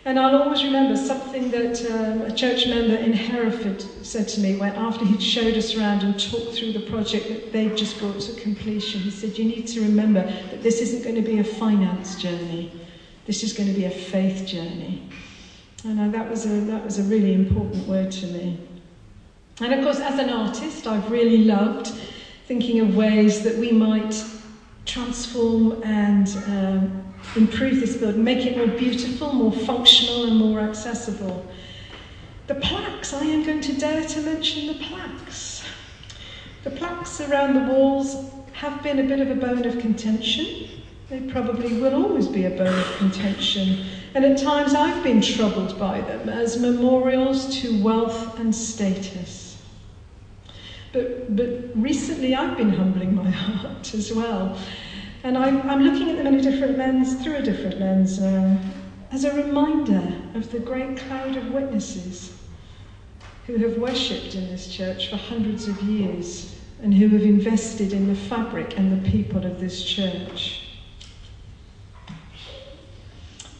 and 0.06 0.18
I'll 0.18 0.36
always 0.36 0.62
remember 0.62 0.96
something 0.96 1.50
that 1.50 1.82
um, 1.82 2.20
a 2.20 2.30
church 2.30 2.66
member 2.66 2.94
in 2.94 3.14
Hereford 3.14 3.86
said 4.02 4.28
to 4.28 4.40
me 4.40 4.54
when 4.54 4.74
after 4.74 5.02
he'd 5.06 5.22
showed 5.22 5.56
us 5.56 5.74
around 5.74 6.02
and 6.02 6.18
talked 6.18 6.52
through 6.52 6.72
the 6.72 6.80
project 6.80 7.28
that 7.28 7.52
they'd 7.52 7.74
just 7.74 7.98
brought 7.98 8.20
to 8.20 8.32
completion. 8.32 9.00
He 9.00 9.10
said, 9.10 9.38
You 9.38 9.46
need 9.46 9.66
to 9.68 9.80
remember 9.80 10.26
that 10.50 10.62
this 10.62 10.82
isn't 10.82 11.02
going 11.02 11.16
to 11.16 11.22
be 11.22 11.38
a 11.38 11.44
finance 11.44 12.16
journey, 12.16 12.68
this 13.26 13.42
is 13.42 13.52
going 13.52 13.68
to 13.68 13.74
be 13.74 13.84
a 13.84 13.90
faith 13.90 14.46
journey. 14.46 15.08
And 15.84 16.00
uh, 16.00 16.08
that, 16.08 16.30
was 16.30 16.46
a, 16.46 16.60
that 16.62 16.84
was 16.84 16.98
a 16.98 17.02
really 17.04 17.34
important 17.34 17.86
word 17.86 18.10
to 18.12 18.26
me. 18.26 18.58
And 19.60 19.72
of 19.72 19.84
course, 19.84 20.00
as 20.00 20.18
an 20.18 20.30
artist, 20.30 20.86
I've 20.86 21.10
really 21.10 21.44
loved 21.44 21.88
thinking 22.46 22.80
of 22.80 22.96
ways 22.96 23.42
that 23.44 23.56
we 23.56 23.70
might 23.72 24.22
transform 24.84 25.82
and 25.82 26.28
um, 26.46 27.14
improve 27.36 27.80
this 27.80 27.96
building, 27.96 28.22
make 28.22 28.44
it 28.44 28.56
more 28.56 28.66
beautiful, 28.66 29.32
more 29.32 29.52
functional, 29.52 30.24
and 30.24 30.36
more 30.36 30.60
accessible. 30.60 31.46
The 32.46 32.56
plaques, 32.56 33.14
I 33.14 33.24
am 33.24 33.44
going 33.44 33.62
to 33.62 33.72
dare 33.74 34.04
to 34.04 34.20
mention 34.22 34.66
the 34.66 34.74
plaques. 34.74 35.64
The 36.64 36.70
plaques 36.70 37.20
around 37.20 37.54
the 37.54 37.72
walls 37.72 38.30
have 38.52 38.82
been 38.82 38.98
a 38.98 39.04
bit 39.04 39.20
of 39.20 39.30
a 39.30 39.34
bone 39.34 39.64
of 39.64 39.78
contention. 39.78 40.68
They 41.10 41.20
probably 41.20 41.80
will 41.80 41.94
always 41.94 42.28
be 42.28 42.46
a 42.46 42.50
bone 42.50 42.78
of 42.78 42.96
contention. 42.96 43.84
And 44.14 44.24
at 44.24 44.38
times 44.38 44.74
I've 44.74 45.02
been 45.02 45.20
troubled 45.20 45.78
by 45.78 46.00
them 46.00 46.28
as 46.28 46.58
memorials 46.58 47.60
to 47.60 47.82
wealth 47.82 48.38
and 48.38 48.54
status. 48.54 49.62
But, 50.92 51.36
but 51.36 51.48
recently 51.74 52.34
I've 52.34 52.56
been 52.56 52.70
humbling 52.70 53.14
my 53.14 53.30
heart 53.30 53.92
as 53.94 54.12
well 54.12 54.56
and 55.24 55.38
I'm, 55.38 55.68
I'm 55.68 55.82
looking 55.82 56.10
at 56.10 56.16
them 56.18 56.26
in 56.26 56.34
a 56.34 56.42
different 56.42 56.76
lens, 56.76 57.14
through 57.24 57.36
a 57.36 57.42
different 57.42 57.80
lens, 57.80 58.20
uh, 58.20 58.56
as 59.10 59.24
a 59.24 59.34
reminder 59.34 60.20
of 60.34 60.52
the 60.52 60.58
great 60.58 60.98
cloud 60.98 61.36
of 61.36 61.50
witnesses 61.50 62.36
who 63.46 63.56
have 63.56 63.78
worshipped 63.78 64.34
in 64.34 64.46
this 64.48 64.68
church 64.68 65.08
for 65.08 65.16
hundreds 65.16 65.66
of 65.66 65.80
years 65.82 66.54
and 66.82 66.92
who 66.92 67.08
have 67.08 67.22
invested 67.22 67.94
in 67.94 68.06
the 68.06 68.14
fabric 68.14 68.76
and 68.76 68.92
the 68.92 69.10
people 69.10 69.46
of 69.46 69.58
this 69.58 69.82
church. 69.82 70.63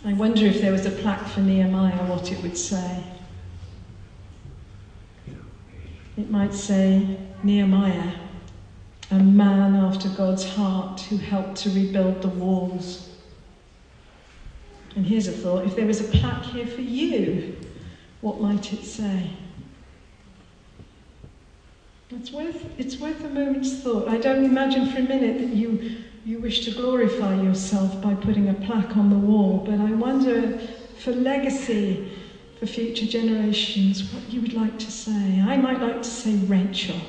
I 0.06 0.12
wonder 0.12 0.44
if 0.44 0.60
there 0.60 0.72
was 0.72 0.84
a 0.84 0.90
plaque 0.90 1.26
for 1.28 1.40
Nehemiah, 1.40 2.04
what 2.04 2.30
it 2.30 2.42
would 2.42 2.58
say. 2.58 3.02
It 6.18 6.30
might 6.30 6.52
say, 6.52 7.16
Nehemiah, 7.42 8.12
a 9.10 9.18
man 9.18 9.74
after 9.74 10.10
God's 10.10 10.44
heart 10.44 11.00
who 11.00 11.16
helped 11.16 11.56
to 11.62 11.70
rebuild 11.70 12.20
the 12.20 12.28
walls. 12.28 13.16
And 14.94 15.06
here's 15.06 15.26
a 15.26 15.32
thought 15.32 15.64
if 15.64 15.74
there 15.74 15.86
was 15.86 16.02
a 16.02 16.18
plaque 16.18 16.44
here 16.44 16.66
for 16.66 16.82
you, 16.82 17.56
what 18.20 18.42
might 18.42 18.74
it 18.74 18.84
say? 18.84 19.30
It's 22.16 22.30
worth, 22.30 22.78
it's 22.78 22.98
worth 22.98 23.24
a 23.24 23.28
moment's 23.28 23.82
thought. 23.82 24.08
I 24.08 24.18
don't 24.18 24.44
imagine 24.44 24.86
for 24.88 24.98
a 24.98 25.02
minute 25.02 25.38
that 25.38 25.48
you, 25.48 25.96
you 26.24 26.38
wish 26.38 26.64
to 26.64 26.70
glorify 26.70 27.34
yourself 27.42 28.00
by 28.00 28.14
putting 28.14 28.48
a 28.48 28.54
plaque 28.54 28.96
on 28.96 29.10
the 29.10 29.16
wall, 29.16 29.64
but 29.66 29.80
I 29.80 29.92
wonder 29.92 30.58
for 30.98 31.10
legacy 31.10 32.12
for 32.60 32.66
future 32.66 33.06
generations 33.06 34.04
what 34.12 34.32
you 34.32 34.40
would 34.40 34.52
like 34.52 34.78
to 34.78 34.90
say. 34.92 35.42
I 35.44 35.56
might 35.56 35.80
like 35.80 36.02
to 36.02 36.08
say 36.08 36.36
Rachel 36.36 37.00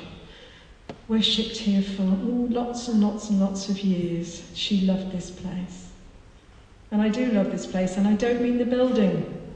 worshipped 1.06 1.56
here 1.56 1.82
for 1.82 2.02
ooh, 2.02 2.48
lots 2.50 2.88
and 2.88 3.00
lots 3.00 3.30
and 3.30 3.40
lots 3.40 3.68
of 3.68 3.78
years. 3.78 4.42
She 4.54 4.80
loved 4.80 5.12
this 5.12 5.30
place. 5.30 5.90
And 6.90 7.00
I 7.00 7.10
do 7.10 7.26
love 7.26 7.52
this 7.52 7.64
place, 7.66 7.96
and 7.96 8.08
I 8.08 8.14
don't 8.14 8.42
mean 8.42 8.58
the 8.58 8.64
building, 8.64 9.54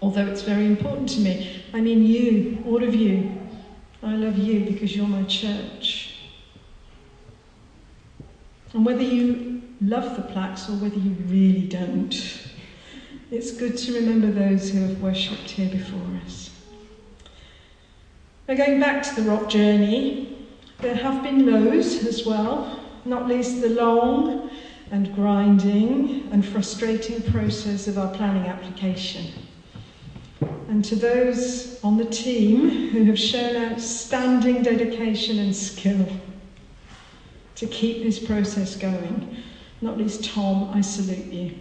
although 0.00 0.26
it's 0.26 0.42
very 0.42 0.64
important 0.64 1.10
to 1.10 1.20
me. 1.20 1.64
I 1.74 1.82
mean 1.82 2.02
you, 2.02 2.62
all 2.66 2.82
of 2.82 2.94
you. 2.94 3.43
I 4.04 4.16
love 4.16 4.36
you 4.36 4.66
because 4.66 4.94
you're 4.94 5.06
my 5.06 5.22
church. 5.22 6.16
And 8.74 8.84
whether 8.84 9.02
you 9.02 9.62
love 9.80 10.16
the 10.16 10.22
plaques 10.22 10.68
or 10.68 10.72
whether 10.72 10.98
you 10.98 11.16
really 11.26 11.66
don't, 11.66 12.14
it's 13.30 13.52
good 13.52 13.78
to 13.78 13.94
remember 13.94 14.30
those 14.30 14.70
who 14.70 14.80
have 14.82 15.00
worshipped 15.00 15.48
here 15.50 15.70
before 15.70 16.06
us. 16.22 16.50
Now, 18.46 18.56
going 18.56 18.78
back 18.78 19.02
to 19.04 19.22
the 19.22 19.30
rock 19.30 19.48
journey, 19.48 20.48
there 20.80 20.96
have 20.96 21.22
been 21.22 21.50
lows 21.50 22.04
as 22.04 22.26
well, 22.26 22.84
not 23.06 23.26
least 23.26 23.62
the 23.62 23.70
long 23.70 24.50
and 24.90 25.14
grinding 25.14 26.28
and 26.30 26.44
frustrating 26.44 27.22
process 27.32 27.88
of 27.88 27.96
our 27.96 28.12
planning 28.14 28.46
application. 28.46 29.32
And 30.68 30.84
to 30.86 30.96
those 30.96 31.82
on 31.84 31.98
the 31.98 32.06
team 32.06 32.90
who 32.90 33.04
have 33.04 33.18
shown 33.18 33.72
outstanding 33.72 34.62
dedication 34.62 35.38
and 35.38 35.54
skill 35.54 36.06
to 37.56 37.66
keep 37.66 38.02
this 38.02 38.18
process 38.18 38.76
going, 38.76 39.36
not 39.80 39.98
least 39.98 40.24
Tom, 40.24 40.70
I 40.72 40.80
salute 40.80 41.26
you. 41.26 41.54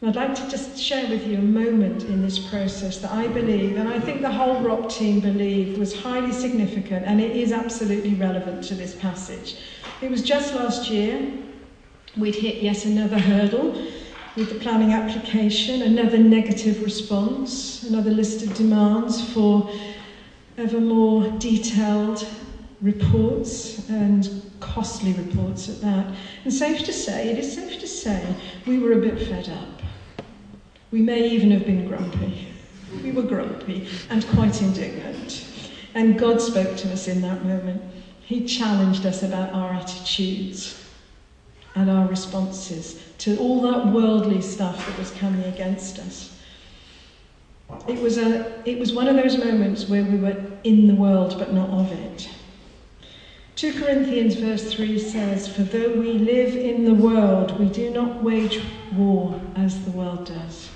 And 0.00 0.10
I'd 0.10 0.16
like 0.16 0.34
to 0.36 0.50
just 0.50 0.78
share 0.78 1.08
with 1.08 1.26
you 1.26 1.38
a 1.38 1.42
moment 1.42 2.04
in 2.04 2.20
this 2.20 2.38
process 2.38 2.98
that 2.98 3.12
I 3.12 3.28
believe, 3.28 3.76
and 3.76 3.88
I 3.88 3.98
think 3.98 4.20
the 4.20 4.30
whole 4.30 4.60
ROCK 4.60 4.90
team 4.90 5.20
believed, 5.20 5.78
was 5.78 5.98
highly 5.98 6.32
significant 6.32 7.06
and 7.06 7.20
it 7.20 7.34
is 7.34 7.50
absolutely 7.50 8.14
relevant 8.14 8.64
to 8.64 8.74
this 8.74 8.94
passage. 8.94 9.56
It 10.02 10.10
was 10.10 10.22
just 10.22 10.54
last 10.54 10.90
year 10.90 11.32
we'd 12.16 12.34
hit 12.34 12.62
yet 12.62 12.84
another 12.84 13.18
hurdle 13.18 13.74
with 14.36 14.50
the 14.50 14.58
planning 14.60 14.92
application, 14.92 15.82
another 15.82 16.18
negative 16.18 16.82
response, 16.82 17.82
another 17.84 18.10
list 18.10 18.42
of 18.46 18.54
demands 18.54 19.32
for 19.32 19.70
ever 20.58 20.78
more 20.78 21.26
detailed 21.38 22.26
reports 22.82 23.88
and 23.88 24.42
costly 24.60 25.14
reports 25.14 25.70
at 25.70 25.80
that. 25.80 26.14
And 26.44 26.52
safe 26.52 26.84
to 26.84 26.92
say, 26.92 27.30
it 27.30 27.38
is 27.38 27.54
safe 27.54 27.80
to 27.80 27.86
say, 27.86 28.34
we 28.66 28.78
were 28.78 28.92
a 28.92 29.00
bit 29.00 29.18
fed 29.26 29.48
up. 29.48 29.80
We 30.90 31.00
may 31.00 31.30
even 31.30 31.50
have 31.52 31.64
been 31.64 31.88
grumpy. 31.88 32.48
We 33.02 33.12
were 33.12 33.22
grumpy 33.22 33.88
and 34.10 34.26
quite 34.28 34.60
indignant. 34.60 35.46
And 35.94 36.18
God 36.18 36.42
spoke 36.42 36.76
to 36.76 36.92
us 36.92 37.08
in 37.08 37.22
that 37.22 37.42
moment. 37.42 37.82
He 38.20 38.44
challenged 38.44 39.06
us 39.06 39.22
about 39.22 39.54
our 39.54 39.72
attitudes 39.72 40.82
and 41.74 41.90
our 41.90 42.06
responses 42.06 43.05
to 43.18 43.36
all 43.38 43.60
that 43.62 43.86
worldly 43.86 44.42
stuff 44.42 44.86
that 44.86 44.98
was 44.98 45.10
coming 45.12 45.44
against 45.44 45.98
us. 45.98 46.38
It 47.88 48.00
was, 48.00 48.18
a, 48.18 48.62
it 48.68 48.78
was 48.78 48.92
one 48.92 49.08
of 49.08 49.16
those 49.16 49.36
moments 49.38 49.88
where 49.88 50.04
we 50.04 50.18
were 50.18 50.36
in 50.64 50.86
the 50.86 50.94
world 50.94 51.36
but 51.38 51.52
not 51.52 51.68
of 51.70 51.92
it. 51.92 52.28
2 53.56 53.80
Corinthians 53.80 54.34
verse 54.34 54.72
3 54.72 54.98
says, 54.98 55.48
For 55.48 55.62
though 55.62 55.98
we 55.98 56.12
live 56.12 56.54
in 56.54 56.84
the 56.84 56.94
world, 56.94 57.58
we 57.58 57.68
do 57.68 57.90
not 57.90 58.22
wage 58.22 58.62
war 58.94 59.40
as 59.56 59.82
the 59.84 59.90
world 59.92 60.26
does. 60.26 60.68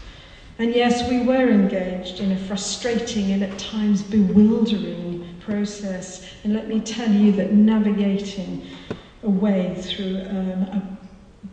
And 0.58 0.74
yes, 0.74 1.08
we 1.08 1.22
were 1.22 1.48
engaged 1.48 2.20
in 2.20 2.32
a 2.32 2.38
frustrating 2.38 3.32
and 3.32 3.42
at 3.42 3.58
times 3.58 4.02
bewildering 4.02 5.26
process. 5.40 6.34
And 6.44 6.54
let 6.54 6.68
me 6.68 6.80
tell 6.80 7.10
you 7.10 7.32
that 7.32 7.52
navigating 7.52 8.66
a 9.22 9.30
way 9.30 9.74
through 9.74 10.20
um, 10.28 10.62
a 10.62 10.98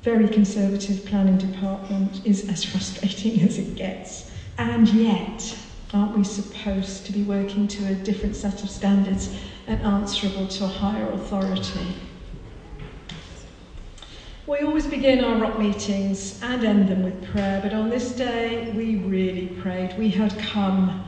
very 0.02 0.28
conservative 0.28 1.06
planning 1.06 1.38
department 1.38 2.26
is 2.26 2.50
as 2.50 2.64
frustrating 2.64 3.42
as 3.48 3.58
it 3.58 3.76
gets. 3.76 4.30
And 4.58 4.88
yet, 4.90 5.58
aren't 5.94 6.18
we 6.18 6.24
supposed 6.24 7.06
to 7.06 7.12
be 7.12 7.24
working 7.24 7.68
to 7.70 7.88
a 7.88 7.96
different 7.96 8.36
set 8.36 8.64
of 8.64 8.70
standards 8.70 9.30
and 9.68 9.80
answerable 9.82 10.48
to 10.48 10.66
a 10.66 10.68
higher 10.68 11.10
authority? 11.12 11.96
We 14.48 14.60
always 14.60 14.88
begin 14.88 15.24
our 15.24 15.38
rock 15.38 15.60
meetings 15.60 16.42
and 16.42 16.64
end 16.64 16.88
them 16.88 17.04
with 17.04 17.22
prayer, 17.32 17.60
but 17.62 17.74
on 17.74 17.90
this 17.90 18.14
day 18.14 18.72
we 18.72 18.96
really 18.96 19.48
prayed. 19.62 19.98
We 19.98 20.10
had 20.10 20.38
come 20.40 21.04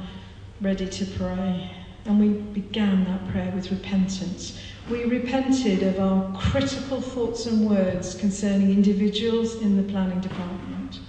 ready 0.60 0.88
to 0.88 1.06
pray, 1.06 1.72
and 2.06 2.20
we 2.20 2.30
began 2.30 3.06
that 3.06 3.32
prayer 3.32 3.50
with 3.56 3.72
repentance. 3.72 4.60
We 4.90 5.06
repented 5.06 5.84
of 5.84 6.00
our 6.00 6.36
critical 6.38 7.00
thoughts 7.00 7.46
and 7.46 7.70
words 7.70 8.16
concerning 8.16 8.72
individuals 8.72 9.56
in 9.56 9.78
the 9.78 9.92
planning 9.92 10.20
department. 10.20 11.00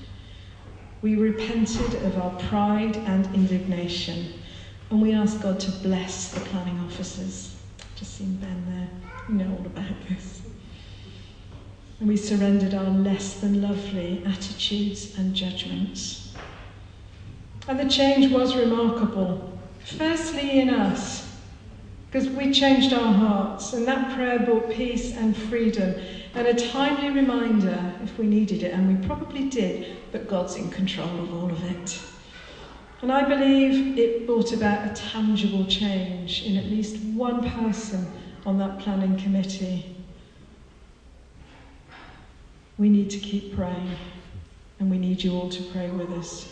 We 1.02 1.16
repented 1.16 1.94
of 2.04 2.18
our 2.18 2.38
pride 2.48 2.96
and 2.96 3.26
indignation, 3.34 4.34
and 4.90 5.00
we 5.00 5.12
asked 5.14 5.40
God 5.40 5.58
to 5.60 5.70
bless 5.82 6.32
the 6.32 6.40
planning 6.40 6.78
officers. 6.80 7.56
Just 7.96 8.18
seen 8.18 8.36
Ben 8.36 8.64
there, 8.68 8.88
you 9.28 9.34
know 9.36 9.56
all 9.58 9.66
about 9.66 9.96
this 10.08 10.40
and 12.00 12.08
we 12.08 12.16
surrendered 12.16 12.72
our 12.72 12.90
less 12.90 13.34
than 13.40 13.60
lovely 13.60 14.22
attitudes 14.24 15.16
and 15.18 15.34
judgments. 15.34 16.34
And 17.68 17.78
the 17.78 17.88
change 17.88 18.32
was 18.32 18.56
remarkable. 18.56 19.58
Firstly, 19.84 20.60
in 20.60 20.70
us, 20.70 21.29
because 22.10 22.28
we 22.28 22.52
changed 22.52 22.92
our 22.92 23.12
hearts, 23.12 23.72
and 23.72 23.86
that 23.86 24.16
prayer 24.16 24.40
brought 24.40 24.68
peace 24.68 25.16
and 25.16 25.36
freedom, 25.36 25.94
and 26.34 26.48
a 26.48 26.54
timely 26.54 27.10
reminder, 27.10 27.94
if 28.02 28.18
we 28.18 28.26
needed 28.26 28.64
it, 28.64 28.72
and 28.72 28.88
we 28.88 29.06
probably 29.06 29.48
did, 29.48 29.86
that 30.10 30.26
God's 30.26 30.56
in 30.56 30.70
control 30.70 31.20
of 31.20 31.32
all 31.32 31.52
of 31.52 31.64
it. 31.64 32.00
And 33.02 33.12
I 33.12 33.28
believe 33.28 33.96
it 33.96 34.26
brought 34.26 34.52
about 34.52 34.90
a 34.90 34.94
tangible 34.94 35.64
change 35.66 36.42
in 36.42 36.56
at 36.56 36.64
least 36.64 36.96
one 37.14 37.48
person 37.48 38.10
on 38.44 38.58
that 38.58 38.80
planning 38.80 39.16
committee 39.16 39.96
we 42.80 42.88
need 42.88 43.10
to 43.10 43.18
keep 43.18 43.54
praying, 43.54 43.94
and 44.78 44.90
we 44.90 44.96
need 44.96 45.22
you 45.22 45.34
all 45.34 45.50
to 45.50 45.62
pray 45.64 45.90
with 45.90 46.10
us. 46.12 46.48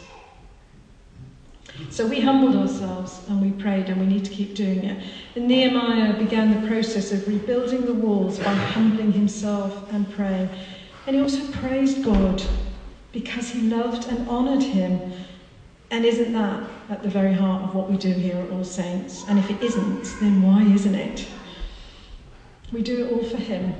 So 1.90 2.06
we 2.06 2.20
humbled 2.20 2.56
ourselves 2.56 3.20
and 3.28 3.40
we 3.40 3.50
prayed, 3.62 3.88
and 3.88 4.00
we 4.00 4.06
need 4.06 4.24
to 4.24 4.30
keep 4.30 4.54
doing 4.54 4.84
it. 4.84 5.02
And 5.36 5.48
Nehemiah 5.48 6.18
began 6.18 6.60
the 6.60 6.66
process 6.66 7.12
of 7.12 7.26
rebuilding 7.26 7.86
the 7.86 7.94
walls 7.94 8.38
by 8.38 8.52
humbling 8.52 9.12
himself 9.12 9.92
and 9.92 10.10
praying. 10.12 10.48
And 11.06 11.16
he 11.16 11.22
also 11.22 11.50
praised 11.52 12.04
God 12.04 12.42
because 13.12 13.48
he 13.50 13.62
loved 13.62 14.06
and 14.08 14.28
honoured 14.28 14.62
him. 14.62 15.12
And 15.90 16.04
isn't 16.04 16.32
that 16.34 16.68
at 16.90 17.02
the 17.02 17.08
very 17.08 17.32
heart 17.32 17.62
of 17.62 17.74
what 17.74 17.90
we 17.90 17.96
do 17.96 18.12
here 18.12 18.36
at 18.36 18.50
All 18.50 18.64
Saints? 18.64 19.24
And 19.28 19.38
if 19.38 19.50
it 19.50 19.62
isn't, 19.62 20.04
then 20.20 20.42
why 20.42 20.62
isn't 20.64 20.94
it? 20.94 21.26
We 22.72 22.82
do 22.82 23.06
it 23.06 23.12
all 23.12 23.24
for 23.24 23.38
him. 23.38 23.74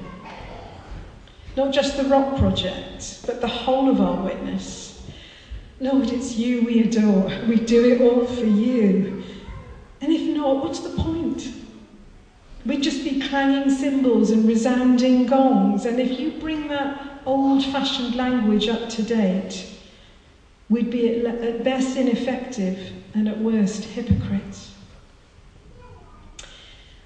Not 1.57 1.75
just 1.75 1.97
the 1.97 2.05
rock 2.05 2.39
project, 2.39 3.27
but 3.27 3.41
the 3.43 3.49
whole 3.49 3.91
of 3.91 4.01
our 4.01 4.25
witness. 4.25 4.88
Lord, 5.81 6.11
it's 6.11 6.37
you 6.37 6.63
we 6.63 6.83
adore. 6.83 7.31
We 7.47 7.57
do 7.57 7.85
it 7.93 8.01
all 8.01 8.27
for 8.27 8.45
you. 8.45 9.23
And 10.01 10.13
if 10.13 10.35
not, 10.37 10.65
what's 10.65 10.81
the 10.81 10.91
point? 10.91 11.53
We'd 12.67 12.83
just 12.83 13.05
be 13.05 13.21
clanging 13.21 13.71
cymbals 13.71 14.31
and 14.31 14.47
resounding 14.47 15.27
gongs. 15.27 15.85
And 15.85 16.01
if 16.01 16.19
you 16.19 16.33
bring 16.33 16.69
that 16.69 17.21
old 17.25 17.65
fashioned 17.65 18.17
language 18.17 18.69
up 18.69 18.89
to 18.91 19.03
date, 19.03 19.69
we'd 20.69 20.91
be 20.91 21.25
at 21.25 21.65
best 21.65 21.97
ineffective 21.97 22.93
and 23.15 23.29
at 23.29 23.39
worst 23.39 23.85
hypocrites. 23.85 24.73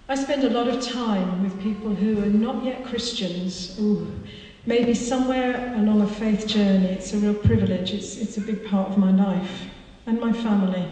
I 0.08 0.14
spend 0.14 0.44
a 0.44 0.50
lot 0.50 0.68
of 0.68 0.82
time 0.82 1.42
with 1.42 1.62
people 1.62 1.94
who 1.94 2.22
are 2.22 2.26
not 2.26 2.64
yet 2.64 2.84
Christians, 2.84 3.78
ooh, 3.80 4.12
maybe 4.66 4.94
somewhere 4.94 5.74
along 5.76 6.02
a 6.02 6.06
faith 6.06 6.46
journey. 6.46 6.86
It's 6.86 7.12
a 7.12 7.18
real 7.18 7.34
privilege, 7.34 7.92
it's, 7.92 8.16
it's 8.16 8.36
a 8.36 8.40
big 8.40 8.66
part 8.66 8.90
of 8.90 8.98
my 8.98 9.10
life 9.10 9.62
and 10.06 10.20
my 10.20 10.32
family. 10.32 10.88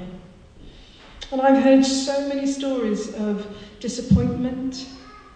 And 1.32 1.40
I've 1.40 1.62
heard 1.62 1.84
so 1.84 2.28
many 2.28 2.46
stories 2.46 3.14
of 3.14 3.46
disappointment 3.78 4.88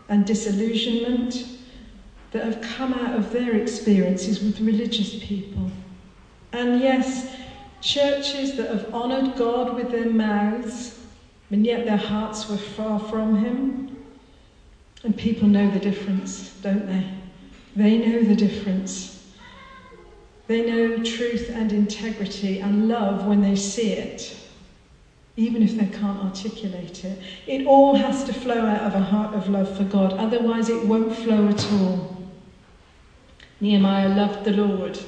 and 0.09 0.27
disillusionment 0.27 1.47
that 2.33 2.45
have 2.45 2.61
come 2.61 2.95
out 2.95 3.17
of 3.17 3.33
their 3.33 3.55
experiences 3.55 4.43
with 4.43 4.61
religious 4.61 5.15
people. 5.25 5.71
And 6.53 6.81
yes, 6.81 7.33
churches 7.81 8.57
that 8.57 8.71
have 8.71 8.93
honoured 8.93 9.37
God 9.37 9.75
with 9.75 9.93
their 9.93 10.11
mouths 10.11 10.99
and 11.51 11.65
yet 11.65 11.85
their 11.85 11.97
hearts 11.97 12.49
were 12.49 12.57
far 12.57 12.99
from 12.99 13.37
him. 13.37 14.05
And 15.05 15.17
people 15.17 15.47
know 15.47 15.71
the 15.71 15.79
difference, 15.79 16.55
don't 16.63 16.87
they? 16.87 17.07
They 17.77 17.99
know 17.99 18.23
the 18.23 18.37
difference. 18.37 19.23
They 20.47 20.63
know 20.63 21.03
truth 21.03 21.51
and 21.55 21.73
integrity 21.73 22.61
and 22.61 22.89
love 22.89 23.27
when 23.27 23.43
they 23.43 23.57
see 23.57 23.93
it, 23.93 24.37
even 25.37 25.63
if 25.63 25.77
they 25.79 25.87
can't 25.87 26.21
articulate 26.21 27.05
it. 27.05 27.19
It 27.47 27.67
all 27.67 27.95
has 27.95 28.25
to 28.25 28.33
flow 28.33 28.67
out 28.67 28.83
of 28.83 28.95
a 28.95 29.05
heart 29.05 29.35
of 29.35 29.49
love 29.49 29.77
for 29.77 29.85
God, 29.85 30.13
otherwise, 30.15 30.69
it 30.69 30.87
won't 30.87 31.17
flow 31.17 31.49
at 31.49 31.73
all. 31.73 32.17
Nehemiah 33.61 34.11
loved 34.11 34.45
the 34.45 34.53
Lord 34.53 34.99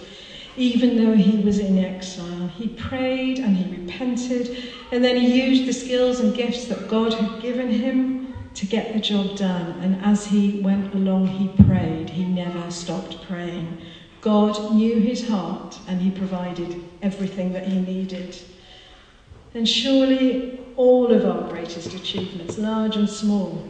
even 0.56 0.96
though 0.96 1.14
he 1.14 1.36
was 1.42 1.58
in 1.58 1.78
exile. 1.78 2.48
He 2.48 2.68
prayed 2.68 3.38
and 3.38 3.56
he 3.56 3.70
repented, 3.70 4.56
and 4.90 5.04
then 5.04 5.16
he 5.16 5.26
used 5.26 5.66
the 5.66 5.72
skills 5.72 6.20
and 6.20 6.34
gifts 6.34 6.66
that 6.66 6.88
God 6.88 7.14
had 7.14 7.42
given 7.42 7.70
him 7.70 8.15
to 8.56 8.66
get 8.66 8.92
the 8.92 9.00
job 9.00 9.36
done. 9.36 9.80
And 9.80 10.02
as 10.02 10.26
he 10.26 10.60
went 10.60 10.94
along, 10.94 11.26
he 11.28 11.48
prayed. 11.64 12.10
He 12.10 12.24
never 12.24 12.70
stopped 12.70 13.22
praying. 13.26 13.82
God 14.20 14.74
knew 14.74 14.98
his 14.98 15.28
heart 15.28 15.78
and 15.86 16.00
he 16.00 16.10
provided 16.10 16.82
everything 17.02 17.52
that 17.52 17.68
he 17.68 17.78
needed. 17.78 18.36
And 19.54 19.68
surely 19.68 20.58
all 20.76 21.12
of 21.12 21.24
our 21.24 21.48
greatest 21.48 21.94
achievements, 21.94 22.58
large 22.58 22.96
and 22.96 23.08
small, 23.08 23.66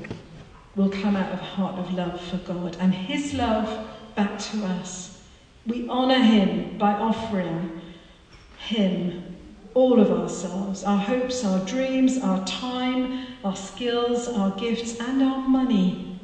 will 0.75 0.89
come 0.89 1.17
out 1.17 1.33
of 1.33 1.41
a 1.41 1.45
heart 1.45 1.79
of 1.79 1.93
love 1.93 2.21
for 2.21 2.39
God 2.39 2.77
and 2.81 2.95
his 2.95 3.35
love 3.35 3.89
back 4.15 4.39
to 4.39 4.65
us. 4.65 5.21
We 5.67 5.89
honour 5.89 6.23
him 6.23 6.79
by 6.79 6.93
offering 6.93 7.81
him 8.59 9.36
all 9.77 10.01
of 10.01 10.11
ourselves 10.11 10.83
our 10.85 10.99
hopes, 10.99 11.45
our 11.45 11.59
dreams, 11.67 12.19
our 12.23 12.43
time, 12.47 13.27
our 13.45 13.55
skills, 13.55 14.27
our 14.27 14.51
gifts, 14.53 14.99
and 14.99 15.23
our 15.23 15.39
money. 15.39 16.19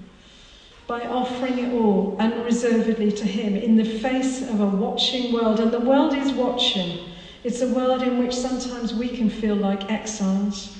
By 0.86 1.06
offering 1.06 1.58
it 1.58 1.72
all 1.74 2.16
unreservedly 2.18 3.12
to 3.12 3.26
him 3.26 3.54
in 3.54 3.76
the 3.76 3.84
face 3.84 4.42
of 4.42 4.60
a 4.60 4.66
watching 4.66 5.32
world. 5.32 5.60
And 5.60 5.72
the 5.72 5.80
world 5.80 6.14
is 6.14 6.32
watching. 6.32 6.98
It's 7.44 7.60
a 7.60 7.68
world 7.68 8.02
in 8.02 8.18
which 8.18 8.34
sometimes 8.34 8.94
we 8.94 9.16
can 9.16 9.28
feel 9.28 9.56
like 9.56 9.90
exiles. 9.90 10.74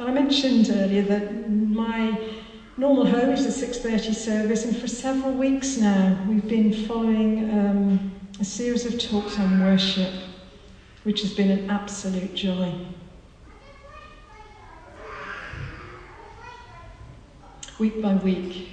I 0.00 0.10
mentioned 0.10 0.70
earlier 0.70 1.02
that 1.02 1.48
my 1.50 2.18
normal 2.78 3.06
home 3.06 3.30
is 3.32 3.44
a 3.44 3.66
6.30 3.66 4.14
service 4.14 4.64
and 4.64 4.74
for 4.76 4.88
several 4.88 5.34
weeks 5.34 5.76
now 5.76 6.16
we've 6.26 6.48
been 6.48 6.72
following 6.72 7.50
um, 7.50 8.10
a 8.40 8.44
series 8.44 8.86
of 8.86 8.98
talks 8.98 9.38
on 9.38 9.60
worship 9.60 10.31
which 11.04 11.22
has 11.22 11.34
been 11.34 11.50
an 11.50 11.70
absolute 11.70 12.34
joy. 12.34 12.74
week 17.82 18.00
by 18.00 18.14
week, 18.14 18.68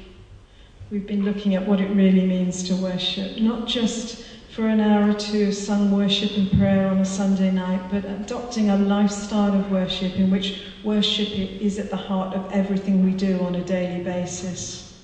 we've 0.92 1.08
been 1.08 1.26
looking 1.26 1.56
at 1.56 1.68
what 1.68 1.82
it 1.82 1.90
really 1.96 2.28
means 2.28 2.62
to 2.62 2.76
worship, 2.76 3.42
not 3.42 3.68
just 3.68 4.24
for 4.52 4.68
an 4.68 4.80
hour 4.80 5.10
or 5.10 5.14
two 5.16 5.48
of 5.48 5.56
sung 5.56 5.90
worship 5.90 6.30
and 6.38 6.52
prayer 6.52 6.88
on 6.88 7.00
a 7.00 7.06
Sunday 7.06 7.50
night, 7.50 7.82
but 7.90 8.06
adopting 8.06 8.70
a 8.70 8.78
lifestyle 8.78 9.60
of 9.60 9.72
worship 9.72 10.16
in 10.16 10.30
which 10.30 10.62
worship 10.84 11.30
is 11.30 11.80
at 11.80 11.90
the 11.90 11.98
heart 11.98 12.36
of 12.36 12.52
everything 12.52 13.04
we 13.04 13.12
do 13.12 13.40
on 13.40 13.56
a 13.56 13.64
daily 13.64 14.04
basis. 14.04 15.02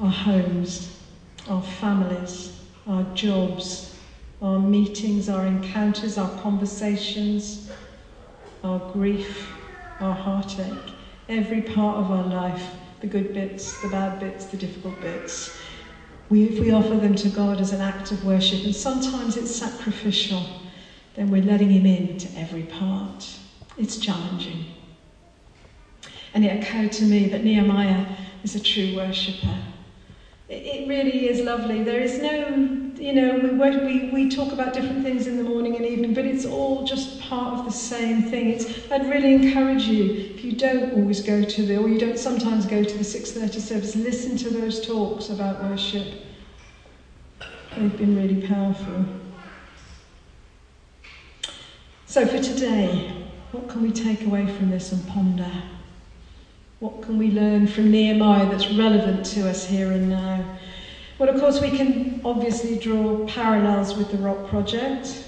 Our 0.00 0.10
homes, 0.10 0.96
our 1.50 1.62
families, 1.62 2.58
our 2.86 3.02
jobs, 3.12 3.91
our 4.42 4.58
meetings, 4.58 5.28
our 5.28 5.46
encounters, 5.46 6.18
our 6.18 6.30
conversations, 6.40 7.70
our 8.64 8.78
grief, 8.92 9.50
our 10.00 10.14
heartache, 10.14 10.92
every 11.28 11.62
part 11.62 11.96
of 11.96 12.10
our 12.10 12.24
life, 12.24 12.64
the 13.00 13.06
good 13.06 13.32
bits, 13.32 13.80
the 13.80 13.88
bad 13.88 14.20
bits, 14.20 14.46
the 14.46 14.56
difficult 14.56 15.00
bits 15.00 15.56
we, 16.32 16.44
if 16.44 16.58
we 16.60 16.70
offer 16.70 16.96
them 16.96 17.14
to 17.16 17.28
God 17.28 17.60
as 17.60 17.72
an 17.72 17.82
act 17.82 18.10
of 18.10 18.24
worship, 18.24 18.64
and 18.64 18.74
sometimes 18.74 19.36
it's 19.36 19.54
sacrificial, 19.54 20.42
then 21.14 21.30
we're 21.30 21.42
letting 21.42 21.68
Him 21.68 21.84
in 21.84 22.16
to 22.16 22.40
every 22.40 22.62
part. 22.62 23.38
It's 23.76 23.98
challenging. 23.98 24.64
And 26.32 26.42
it 26.42 26.62
occurred 26.62 26.90
to 26.92 27.04
me 27.04 27.28
that 27.28 27.44
Nehemiah 27.44 28.06
is 28.44 28.54
a 28.54 28.60
true 28.60 28.96
worshipper. 28.96 29.58
It 30.48 30.88
really 30.88 31.28
is 31.28 31.40
lovely. 31.40 31.84
There 31.84 32.00
is 32.00 32.22
no, 32.22 32.81
you 33.02 33.12
know, 33.12 33.34
we, 33.34 33.50
we, 33.78 34.10
we 34.10 34.28
talk 34.30 34.52
about 34.52 34.72
different 34.72 35.02
things 35.02 35.26
in 35.26 35.36
the 35.36 35.42
morning 35.42 35.74
and 35.74 35.84
evening, 35.84 36.14
but 36.14 36.24
it's 36.24 36.44
all 36.44 36.84
just 36.84 37.20
part 37.20 37.58
of 37.58 37.64
the 37.64 37.72
same 37.72 38.22
thing. 38.30 38.50
It's, 38.50 38.92
I'd 38.92 39.10
really 39.10 39.34
encourage 39.34 39.82
you, 39.86 40.12
if 40.36 40.44
you 40.44 40.52
don't 40.52 40.94
always 40.94 41.20
go 41.20 41.42
to 41.42 41.66
the, 41.66 41.78
or 41.78 41.88
you 41.88 41.98
don't 41.98 42.16
sometimes 42.16 42.64
go 42.64 42.84
to 42.84 42.96
the 42.96 43.02
6.30 43.02 43.58
service, 43.58 43.96
listen 43.96 44.36
to 44.36 44.50
those 44.50 44.86
talks 44.86 45.30
about 45.30 45.64
worship. 45.64 46.06
They've 47.76 47.98
been 47.98 48.16
really 48.16 48.46
powerful. 48.46 49.04
So 52.06 52.24
for 52.24 52.38
today, 52.38 53.16
what 53.50 53.68
can 53.68 53.82
we 53.82 53.90
take 53.90 54.24
away 54.24 54.46
from 54.46 54.70
this 54.70 54.92
and 54.92 55.04
ponder? 55.08 55.50
What 56.78 57.02
can 57.02 57.18
we 57.18 57.32
learn 57.32 57.66
from 57.66 57.90
Nehemiah 57.90 58.48
that's 58.48 58.70
relevant 58.70 59.26
to 59.26 59.48
us 59.48 59.64
here 59.64 59.90
and 59.90 60.08
now? 60.08 60.44
Well, 61.22 61.32
of 61.32 61.40
course, 61.40 61.60
we 61.60 61.70
can 61.70 62.20
obviously 62.24 62.76
draw 62.80 63.24
parallels 63.28 63.94
with 63.94 64.10
the 64.10 64.16
rock 64.16 64.48
project. 64.48 65.22